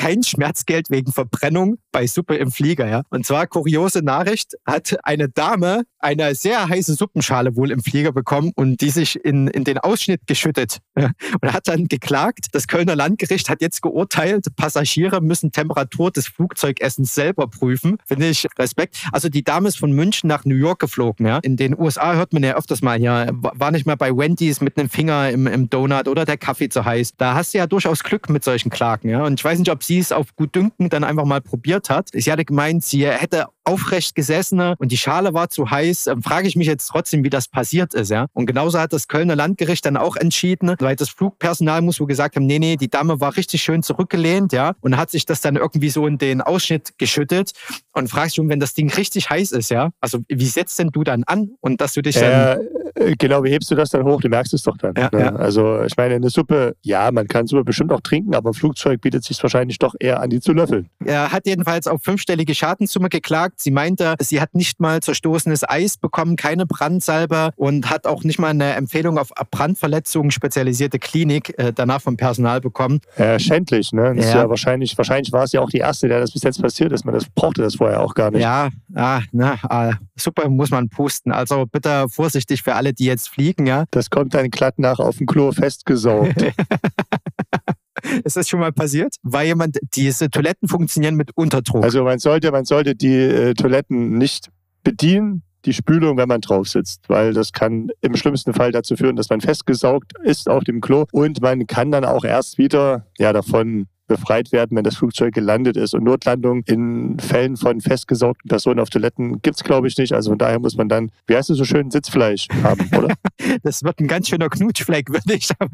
Kein 0.00 0.22
Schmerzgeld 0.22 0.88
wegen 0.88 1.12
Verbrennung 1.12 1.76
bei 1.92 2.06
Suppe 2.06 2.36
im 2.36 2.50
Flieger. 2.50 2.88
Ja? 2.88 3.02
Und 3.10 3.26
zwar 3.26 3.46
kuriose 3.46 4.00
Nachricht, 4.00 4.54
hat 4.64 4.96
eine 5.02 5.28
Dame 5.28 5.82
eine 5.98 6.34
sehr 6.34 6.66
heiße 6.66 6.94
Suppenschale 6.94 7.54
wohl 7.54 7.70
im 7.70 7.82
Flieger 7.82 8.10
bekommen 8.10 8.52
und 8.54 8.80
die 8.80 8.88
sich 8.88 9.22
in, 9.22 9.48
in 9.48 9.64
den 9.64 9.76
Ausschnitt 9.76 10.26
geschüttet. 10.26 10.78
Ja? 10.96 11.10
Und 11.42 11.52
hat 11.52 11.68
dann 11.68 11.86
geklagt, 11.86 12.46
das 12.52 12.66
Kölner 12.66 12.96
Landgericht 12.96 13.50
hat 13.50 13.60
jetzt 13.60 13.82
geurteilt, 13.82 14.46
Passagiere 14.56 15.20
müssen 15.20 15.52
Temperatur 15.52 16.10
des 16.10 16.28
Flugzeugessens 16.28 17.14
selber 17.14 17.48
prüfen. 17.48 17.98
Finde 18.06 18.30
ich 18.30 18.46
Respekt. 18.58 19.04
Also 19.12 19.28
die 19.28 19.44
Dame 19.44 19.68
ist 19.68 19.78
von 19.78 19.92
München 19.92 20.28
nach 20.28 20.46
New 20.46 20.54
York 20.54 20.78
geflogen. 20.78 21.26
Ja? 21.26 21.40
In 21.42 21.58
den 21.58 21.78
USA 21.78 22.14
hört 22.14 22.32
man 22.32 22.42
ja 22.42 22.56
öfters 22.56 22.80
mal 22.80 22.98
hier, 22.98 23.28
war 23.34 23.70
nicht 23.70 23.84
mal 23.84 23.96
bei 23.96 24.16
Wendy's 24.16 24.62
mit 24.62 24.78
einem 24.78 24.88
Finger 24.88 25.28
im, 25.28 25.46
im 25.46 25.68
Donut 25.68 26.08
oder 26.08 26.24
der 26.24 26.38
Kaffee 26.38 26.70
zu 26.70 26.86
heiß. 26.86 27.16
Da 27.18 27.34
hast 27.34 27.52
du 27.52 27.58
ja 27.58 27.66
durchaus 27.66 28.02
Glück 28.02 28.30
mit 28.30 28.44
solchen 28.44 28.70
Klagen. 28.70 29.10
Ja? 29.10 29.24
Und 29.24 29.38
ich 29.38 29.44
weiß 29.44 29.58
nicht, 29.58 29.70
ob 29.70 29.84
sie 29.84 29.89
es 29.98 30.12
auf 30.12 30.34
gut 30.36 30.54
Dünken 30.54 30.88
dann 30.88 31.04
einfach 31.04 31.24
mal 31.24 31.40
probiert 31.40 31.90
hat. 31.90 32.10
Sie 32.12 32.30
hatte 32.30 32.44
gemeint, 32.44 32.84
sie 32.84 33.06
hätte 33.06 33.46
aufrecht 33.64 34.14
gesessen 34.14 34.60
und 34.60 34.92
die 34.92 34.96
Schale 34.96 35.34
war 35.34 35.50
zu 35.50 35.70
heiß. 35.70 36.08
Ähm, 36.08 36.22
frage 36.22 36.48
ich 36.48 36.56
mich 36.56 36.66
jetzt 36.66 36.86
trotzdem, 36.88 37.24
wie 37.24 37.30
das 37.30 37.48
passiert 37.48 37.94
ist. 37.94 38.10
Ja? 38.10 38.26
Und 38.32 38.46
genauso 38.46 38.78
hat 38.78 38.92
das 38.92 39.08
Kölner 39.08 39.36
Landgericht 39.36 39.84
dann 39.86 39.96
auch 39.96 40.16
entschieden, 40.16 40.74
weil 40.78 40.96
das 40.96 41.10
Flugpersonal 41.10 41.82
muss 41.82 42.00
wohl 42.00 42.06
gesagt 42.06 42.36
haben, 42.36 42.46
nee, 42.46 42.58
nee, 42.58 42.76
die 42.76 42.88
Dame 42.88 43.20
war 43.20 43.36
richtig 43.36 43.62
schön 43.62 43.82
zurückgelehnt 43.82 44.52
ja, 44.52 44.74
und 44.80 44.96
hat 44.96 45.10
sich 45.10 45.26
das 45.26 45.40
dann 45.40 45.56
irgendwie 45.56 45.90
so 45.90 46.06
in 46.06 46.18
den 46.18 46.40
Ausschnitt 46.40 46.98
geschüttet 46.98 47.52
und 47.92 48.08
fragst 48.08 48.36
schon, 48.36 48.48
wenn 48.48 48.60
das 48.60 48.74
Ding 48.74 48.90
richtig 48.90 49.30
heiß 49.30 49.52
ist, 49.52 49.70
ja, 49.70 49.90
also 50.00 50.18
wie 50.28 50.46
setzt 50.46 50.78
denn 50.78 50.88
du 50.88 51.04
dann 51.04 51.24
an 51.24 51.50
und 51.60 51.80
dass 51.80 51.94
du 51.94 52.02
dich 52.02 52.16
dann... 52.16 52.60
Äh, 52.94 53.16
genau, 53.18 53.44
wie 53.44 53.50
hebst 53.50 53.70
du 53.70 53.74
das 53.74 53.90
dann 53.90 54.04
hoch? 54.04 54.20
Du 54.20 54.28
merkst 54.28 54.52
es 54.54 54.62
doch 54.62 54.76
dann. 54.76 54.94
Ja, 54.96 55.10
ne? 55.12 55.20
ja. 55.20 55.36
Also 55.36 55.82
ich 55.82 55.96
meine, 55.96 56.14
eine 56.16 56.30
Suppe, 56.30 56.76
ja, 56.82 57.10
man 57.12 57.26
kann 57.28 57.46
Suppe 57.46 57.64
bestimmt 57.64 57.92
auch 57.92 58.00
trinken, 58.00 58.34
aber 58.34 58.50
im 58.50 58.54
Flugzeug 58.54 59.00
bietet 59.00 59.24
sich 59.24 59.40
wahrscheinlich 59.42 59.78
doch 59.78 59.94
eher 59.98 60.20
an, 60.20 60.30
die 60.30 60.40
zu 60.40 60.52
löffeln. 60.52 60.88
Er 61.04 61.32
hat 61.32 61.46
jedenfalls 61.46 61.86
auf 61.86 62.02
fünfstellige 62.02 62.54
Schadenssumme 62.54 63.08
geklagt. 63.08 63.49
Sie 63.56 63.70
meinte, 63.70 64.14
sie 64.20 64.40
hat 64.40 64.54
nicht 64.54 64.80
mal 64.80 65.00
zerstoßenes 65.00 65.68
Eis 65.68 65.96
bekommen, 65.96 66.36
keine 66.36 66.66
Brandsalbe 66.66 67.50
und 67.56 67.90
hat 67.90 68.06
auch 68.06 68.24
nicht 68.24 68.38
mal 68.38 68.48
eine 68.48 68.74
Empfehlung 68.74 69.18
auf 69.18 69.30
Brandverletzungen 69.50 70.30
spezialisierte 70.30 70.98
Klinik 70.98 71.58
äh, 71.58 71.72
danach 71.74 72.00
vom 72.00 72.16
Personal 72.16 72.60
bekommen. 72.60 73.00
Ja, 73.18 73.38
schändlich, 73.38 73.92
ne? 73.92 74.14
Ja. 74.16 74.42
ja. 74.42 74.48
wahrscheinlich, 74.48 74.96
wahrscheinlich 74.96 75.32
war 75.32 75.44
es 75.44 75.52
ja 75.52 75.60
auch 75.60 75.70
die 75.70 75.78
erste, 75.78 76.08
der 76.08 76.20
das 76.20 76.32
bis 76.32 76.42
jetzt 76.42 76.60
passiert 76.60 76.92
ist. 76.92 77.04
Man 77.04 77.14
das 77.14 77.26
brauchte 77.34 77.62
das 77.62 77.76
vorher 77.76 78.00
auch 78.00 78.14
gar 78.14 78.30
nicht. 78.30 78.42
Ja, 78.42 78.70
ah, 78.94 79.20
na, 79.32 79.58
ah, 79.68 79.94
super 80.16 80.48
muss 80.48 80.70
man 80.70 80.88
pusten. 80.88 81.32
Also 81.32 81.66
bitte 81.66 82.06
vorsichtig 82.08 82.62
für 82.62 82.74
alle, 82.74 82.92
die 82.92 83.04
jetzt 83.04 83.28
fliegen, 83.28 83.66
ja. 83.66 83.84
Das 83.90 84.10
kommt 84.10 84.34
dann 84.34 84.50
glatt 84.50 84.78
nach 84.78 84.98
auf 84.98 85.18
dem 85.18 85.26
Klo 85.26 85.52
festgesaugt. 85.52 86.44
Ist 88.24 88.36
das 88.36 88.48
schon 88.48 88.60
mal 88.60 88.72
passiert? 88.72 89.16
Weil 89.22 89.46
jemand, 89.46 89.78
diese 89.94 90.30
Toiletten 90.30 90.68
funktionieren 90.68 91.16
mit 91.16 91.36
Unterdruck. 91.36 91.84
Also 91.84 92.04
man 92.04 92.18
sollte, 92.18 92.50
man 92.50 92.64
sollte 92.64 92.94
die 92.94 93.14
äh, 93.14 93.54
Toiletten 93.54 94.18
nicht 94.18 94.48
bedienen, 94.82 95.42
die 95.64 95.74
Spülung, 95.74 96.16
wenn 96.16 96.28
man 96.28 96.40
drauf 96.40 96.68
sitzt, 96.68 97.08
weil 97.08 97.34
das 97.34 97.52
kann 97.52 97.90
im 98.00 98.16
schlimmsten 98.16 98.54
Fall 98.54 98.72
dazu 98.72 98.96
führen, 98.96 99.16
dass 99.16 99.28
man 99.28 99.40
festgesaugt 99.40 100.12
ist 100.22 100.48
auf 100.48 100.64
dem 100.64 100.80
Klo 100.80 101.04
und 101.12 101.42
man 101.42 101.66
kann 101.66 101.90
dann 101.90 102.04
auch 102.04 102.24
erst 102.24 102.56
wieder 102.56 103.06
ja, 103.18 103.32
davon 103.32 103.86
befreit 104.10 104.50
werden, 104.50 104.76
wenn 104.76 104.82
das 104.82 104.96
Flugzeug 104.96 105.32
gelandet 105.32 105.76
ist. 105.76 105.94
Und 105.94 106.02
Notlandung 106.02 106.64
in 106.66 107.18
Fällen 107.20 107.56
von 107.56 107.80
festgesaugten 107.80 108.48
Personen 108.48 108.80
auf 108.80 108.90
Toiletten 108.90 109.40
gibt 109.40 109.56
es, 109.56 109.62
glaube 109.62 109.86
ich, 109.86 109.96
nicht. 109.96 110.12
Also 110.12 110.32
von 110.32 110.38
daher 110.38 110.58
muss 110.58 110.76
man 110.76 110.88
dann, 110.88 111.12
wie 111.28 111.36
heißt 111.36 111.48
es 111.50 111.58
so 111.58 111.64
schön, 111.64 111.92
Sitzfleisch 111.92 112.48
haben, 112.64 112.90
oder? 112.96 113.14
das 113.62 113.84
wird 113.84 114.00
ein 114.00 114.08
ganz 114.08 114.28
schöner 114.28 114.48
Knutschfleck, 114.48 115.10
würde 115.10 115.34
ich 115.34 115.46
sagen. 115.46 115.70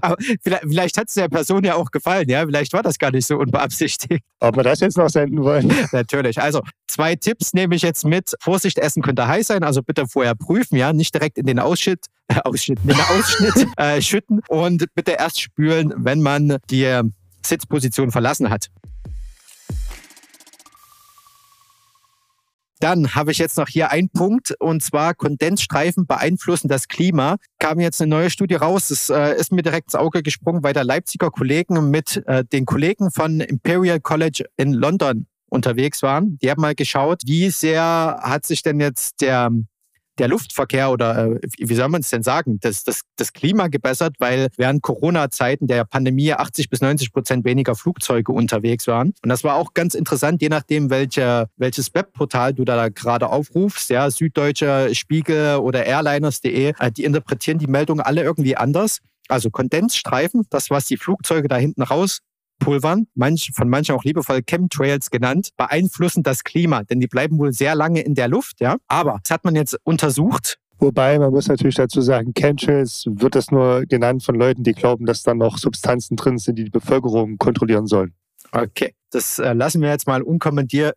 Aber 0.00 0.16
vielleicht, 0.42 0.62
vielleicht 0.62 0.98
hat 0.98 1.08
es 1.08 1.14
der 1.14 1.28
Person 1.28 1.64
ja 1.64 1.74
auch 1.74 1.90
gefallen, 1.90 2.28
ja. 2.28 2.44
Vielleicht 2.44 2.72
war 2.72 2.82
das 2.82 2.98
gar 2.98 3.10
nicht 3.10 3.26
so 3.26 3.36
unbeabsichtigt. 3.38 4.22
Ob 4.40 4.56
wir 4.56 4.62
das 4.62 4.80
jetzt 4.80 4.96
noch 4.96 5.08
senden 5.08 5.42
wollen? 5.42 5.72
Natürlich. 5.92 6.40
Also 6.40 6.62
zwei 6.88 7.16
Tipps 7.16 7.52
nehme 7.52 7.74
ich 7.74 7.82
jetzt 7.82 8.04
mit. 8.04 8.34
Vorsicht, 8.40 8.78
Essen 8.78 9.02
könnte 9.02 9.26
heiß 9.26 9.48
sein, 9.48 9.62
also 9.62 9.82
bitte 9.82 10.06
vorher 10.06 10.34
prüfen, 10.34 10.76
ja. 10.76 10.92
Nicht 10.92 11.14
direkt 11.14 11.38
in 11.38 11.46
den 11.46 11.58
Ausschnitt, 11.58 12.06
äh, 12.28 12.40
Ausschnitt, 12.44 12.80
in 12.82 12.88
den 12.88 13.00
Ausschnitt 13.00 13.66
äh, 13.76 14.00
schütten 14.00 14.40
und 14.48 14.86
bitte 14.94 15.12
erst 15.12 15.40
spülen, 15.40 15.92
wenn 15.96 16.20
man 16.20 16.58
die 16.70 17.00
Sitzposition 17.44 18.10
verlassen 18.10 18.50
hat. 18.50 18.68
Dann 22.80 23.14
habe 23.14 23.30
ich 23.30 23.38
jetzt 23.38 23.58
noch 23.58 23.68
hier 23.68 23.90
einen 23.90 24.08
Punkt 24.08 24.54
und 24.58 24.82
zwar 24.82 25.14
Kondensstreifen 25.14 26.06
beeinflussen 26.06 26.68
das 26.68 26.88
Klima. 26.88 27.36
Kam 27.58 27.78
jetzt 27.78 28.00
eine 28.00 28.08
neue 28.08 28.30
Studie 28.30 28.54
raus, 28.54 28.88
das 28.88 29.10
äh, 29.10 29.36
ist 29.36 29.52
mir 29.52 29.62
direkt 29.62 29.88
ins 29.88 29.94
Auge 29.94 30.22
gesprungen, 30.22 30.62
weil 30.62 30.72
der 30.72 30.84
Leipziger 30.84 31.30
Kollegen 31.30 31.90
mit 31.90 32.22
äh, 32.26 32.42
den 32.44 32.64
Kollegen 32.64 33.10
von 33.10 33.40
Imperial 33.40 34.00
College 34.00 34.44
in 34.56 34.72
London 34.72 35.26
unterwegs 35.50 36.02
waren. 36.02 36.38
Die 36.38 36.50
haben 36.50 36.62
mal 36.62 36.74
geschaut, 36.74 37.22
wie 37.26 37.50
sehr 37.50 37.82
hat 38.22 38.46
sich 38.46 38.62
denn 38.62 38.80
jetzt 38.80 39.20
der 39.20 39.50
der 40.20 40.28
Luftverkehr 40.28 40.90
oder 40.90 41.26
äh, 41.26 41.40
wie 41.58 41.74
soll 41.74 41.88
man 41.88 42.02
es 42.02 42.10
denn 42.10 42.22
sagen, 42.22 42.60
das, 42.60 42.84
das, 42.84 43.00
das 43.16 43.32
Klima 43.32 43.68
gebessert, 43.68 44.16
weil 44.18 44.48
während 44.56 44.82
Corona-Zeiten 44.82 45.66
der 45.66 45.84
Pandemie 45.84 46.32
80 46.32 46.70
bis 46.70 46.80
90 46.80 47.12
Prozent 47.12 47.44
weniger 47.44 47.74
Flugzeuge 47.74 48.32
unterwegs 48.32 48.86
waren. 48.86 49.14
Und 49.22 49.28
das 49.28 49.44
war 49.44 49.56
auch 49.56 49.74
ganz 49.74 49.94
interessant, 49.94 50.42
je 50.42 50.48
nachdem, 50.48 50.90
welche, 50.90 51.48
welches 51.56 51.94
Webportal 51.94 52.54
du 52.54 52.64
da 52.64 52.88
gerade 52.88 53.28
aufrufst, 53.28 53.90
ja, 53.90 54.10
Süddeutsche, 54.10 54.94
Spiegel 54.94 55.56
oder 55.56 55.84
Airliners.de, 55.86 56.74
äh, 56.78 56.92
die 56.92 57.04
interpretieren 57.04 57.58
die 57.58 57.66
Meldungen 57.66 58.00
alle 58.00 58.22
irgendwie 58.22 58.56
anders. 58.56 58.98
Also 59.28 59.50
Kondensstreifen, 59.50 60.46
das, 60.50 60.70
was 60.70 60.86
die 60.86 60.96
Flugzeuge 60.96 61.48
da 61.48 61.56
hinten 61.56 61.82
raus 61.82 62.20
Pulvern, 62.60 63.08
manch, 63.14 63.50
von 63.54 63.68
manchen 63.68 63.96
auch 63.96 64.04
liebevoll 64.04 64.42
Chemtrails 64.42 65.10
genannt, 65.10 65.48
beeinflussen 65.56 66.22
das 66.22 66.44
Klima, 66.44 66.84
denn 66.84 67.00
die 67.00 67.08
bleiben 67.08 67.38
wohl 67.38 67.52
sehr 67.52 67.74
lange 67.74 68.02
in 68.02 68.14
der 68.14 68.28
Luft. 68.28 68.60
Ja? 68.60 68.76
Aber 68.86 69.18
das 69.24 69.32
hat 69.32 69.44
man 69.44 69.56
jetzt 69.56 69.76
untersucht 69.82 70.60
Wobei, 70.80 71.18
man 71.18 71.30
muss 71.30 71.46
natürlich 71.46 71.74
dazu 71.74 72.00
sagen, 72.00 72.32
Chemtrails 72.32 73.04
wird 73.06 73.34
das 73.34 73.50
nur 73.50 73.84
genannt 73.84 74.24
von 74.24 74.34
Leuten, 74.34 74.62
die 74.62 74.72
glauben, 74.72 75.04
dass 75.04 75.22
da 75.22 75.34
noch 75.34 75.58
Substanzen 75.58 76.16
drin 76.16 76.38
sind, 76.38 76.58
die 76.58 76.64
die 76.64 76.70
Bevölkerung 76.70 77.36
kontrollieren 77.36 77.86
sollen. 77.86 78.14
Okay, 78.52 78.94
das 79.10 79.38
äh, 79.38 79.52
lassen 79.52 79.82
wir 79.82 79.90
jetzt 79.90 80.06
mal 80.06 80.22
unkommentiert 80.22 80.96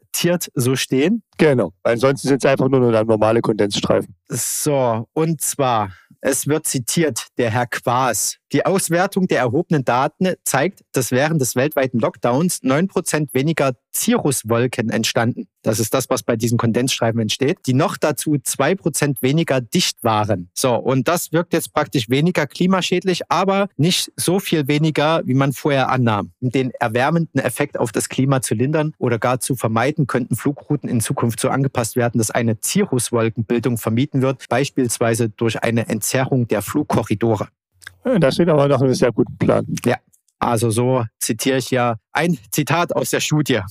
so 0.54 0.78
stehen. 0.78 1.22
Genau, 1.38 1.74
ansonsten 1.84 2.30
sind 2.30 2.44
es 2.44 2.50
einfach 2.50 2.70
nur 2.70 2.80
noch 2.80 3.04
normale 3.04 3.42
Kondensstreifen. 3.42 4.16
So, 4.30 5.06
und 5.14 5.42
zwar 5.42 5.90
es 6.26 6.48
wird 6.48 6.66
zitiert, 6.66 7.28
der 7.38 7.52
Herr 7.52 7.68
Quaas. 7.68 8.38
Die 8.54 8.66
Auswertung 8.66 9.28
der 9.28 9.40
erhobenen 9.40 9.84
Daten 9.84 10.34
zeigt, 10.46 10.86
dass 10.94 11.12
während 11.12 11.42
des 11.42 11.56
weltweiten 11.56 12.00
Lockdowns 12.00 12.62
9% 12.64 13.34
weniger 13.34 13.74
Cirruswolken 13.94 14.90
entstanden. 14.90 15.48
Das 15.62 15.80
ist 15.80 15.94
das, 15.94 16.10
was 16.10 16.24
bei 16.24 16.36
diesen 16.36 16.58
Kondensstreifen 16.58 17.20
entsteht, 17.20 17.60
die 17.68 17.74
noch 17.74 17.98
dazu 17.98 18.34
2% 18.34 19.22
weniger 19.22 19.62
dicht 19.62 20.04
waren. 20.04 20.50
So, 20.54 20.76
und 20.76 21.08
das 21.08 21.32
wirkt 21.32 21.54
jetzt 21.54 21.74
praktisch 21.74 22.10
weniger 22.10 22.48
klimaschädlich, 22.48 23.22
aber 23.30 23.70
nicht 23.78 24.12
so 24.16 24.40
viel 24.40 24.68
weniger, 24.68 25.22
wie 25.26 25.36
man 25.36 25.54
vorher 25.54 25.90
annahm. 25.90 26.32
Um 26.40 26.50
den 26.50 26.72
erwärmenden 26.80 27.40
Effekt 27.40 27.80
auf 27.80 27.92
das 27.92 28.10
Klima 28.10 28.42
zu 28.42 28.56
lindern 28.56 28.94
oder 28.98 29.20
gar 29.20 29.40
zu 29.40 29.56
vermeiden, 29.56 30.08
könnten 30.08 30.36
Flugrouten 30.36 30.90
in 30.90 31.02
Zukunft 31.02 31.40
so 31.40 31.50
angepasst 31.50 31.96
werden, 31.96 32.18
dass 32.18 32.32
eine 32.32 32.58
Cirruswolkenbildung 32.62 33.78
vermieden 33.78 34.22
wird, 34.22 34.48
beispielsweise 34.50 35.30
durch 35.30 35.64
eine 35.64 35.88
Entzündung 35.88 36.14
Verzerrung 36.14 36.48
der 36.48 36.62
Flugkorridore. 36.62 37.48
Das 38.20 38.34
steht 38.36 38.50
aber 38.50 38.68
nach 38.68 38.82
einem 38.82 38.94
sehr 38.94 39.12
guten 39.12 39.38
Plan. 39.38 39.66
Ja, 39.86 39.98
also 40.40 40.70
so 40.70 41.06
zitiere 41.20 41.58
ich 41.58 41.72
ja 41.72 41.96
ein 42.12 42.38
Zitat 42.52 42.96
aus 42.96 43.12
der 43.12 43.22
Studie. 43.22 43.62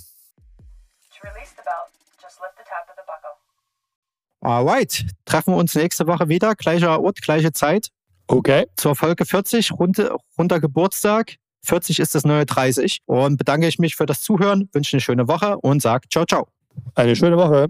Alright, 4.40 5.07
treffen 5.25 5.55
wir 5.55 5.59
uns 5.59 5.75
nächste 5.77 6.07
Woche 6.09 6.29
wieder, 6.29 6.57
gleicher 6.57 7.01
Ort, 7.01 7.23
gleiche 7.23 7.53
Zeit. 7.53 7.88
Okay. 8.27 8.66
Zur 8.77 8.97
Folge 8.97 9.25
40, 9.25 9.73
runter, 9.73 10.16
runter 10.37 10.59
Geburtstag. 10.59 11.37
40 11.64 12.01
ist 12.01 12.14
das 12.16 12.25
neue 12.25 12.45
30. 12.45 13.03
Und 13.07 13.37
bedanke 13.37 13.68
ich 13.68 13.79
mich 13.79 13.95
für 13.95 14.07
das 14.07 14.21
Zuhören, 14.23 14.68
wünsche 14.73 14.97
eine 14.97 15.01
schöne 15.01 15.29
Woche 15.29 15.59
und 15.59 15.81
sage 15.81 16.09
ciao, 16.09 16.25
ciao. 16.25 16.49
Eine 16.97 17.14
schöne 17.14 17.37
Woche. 17.37 17.68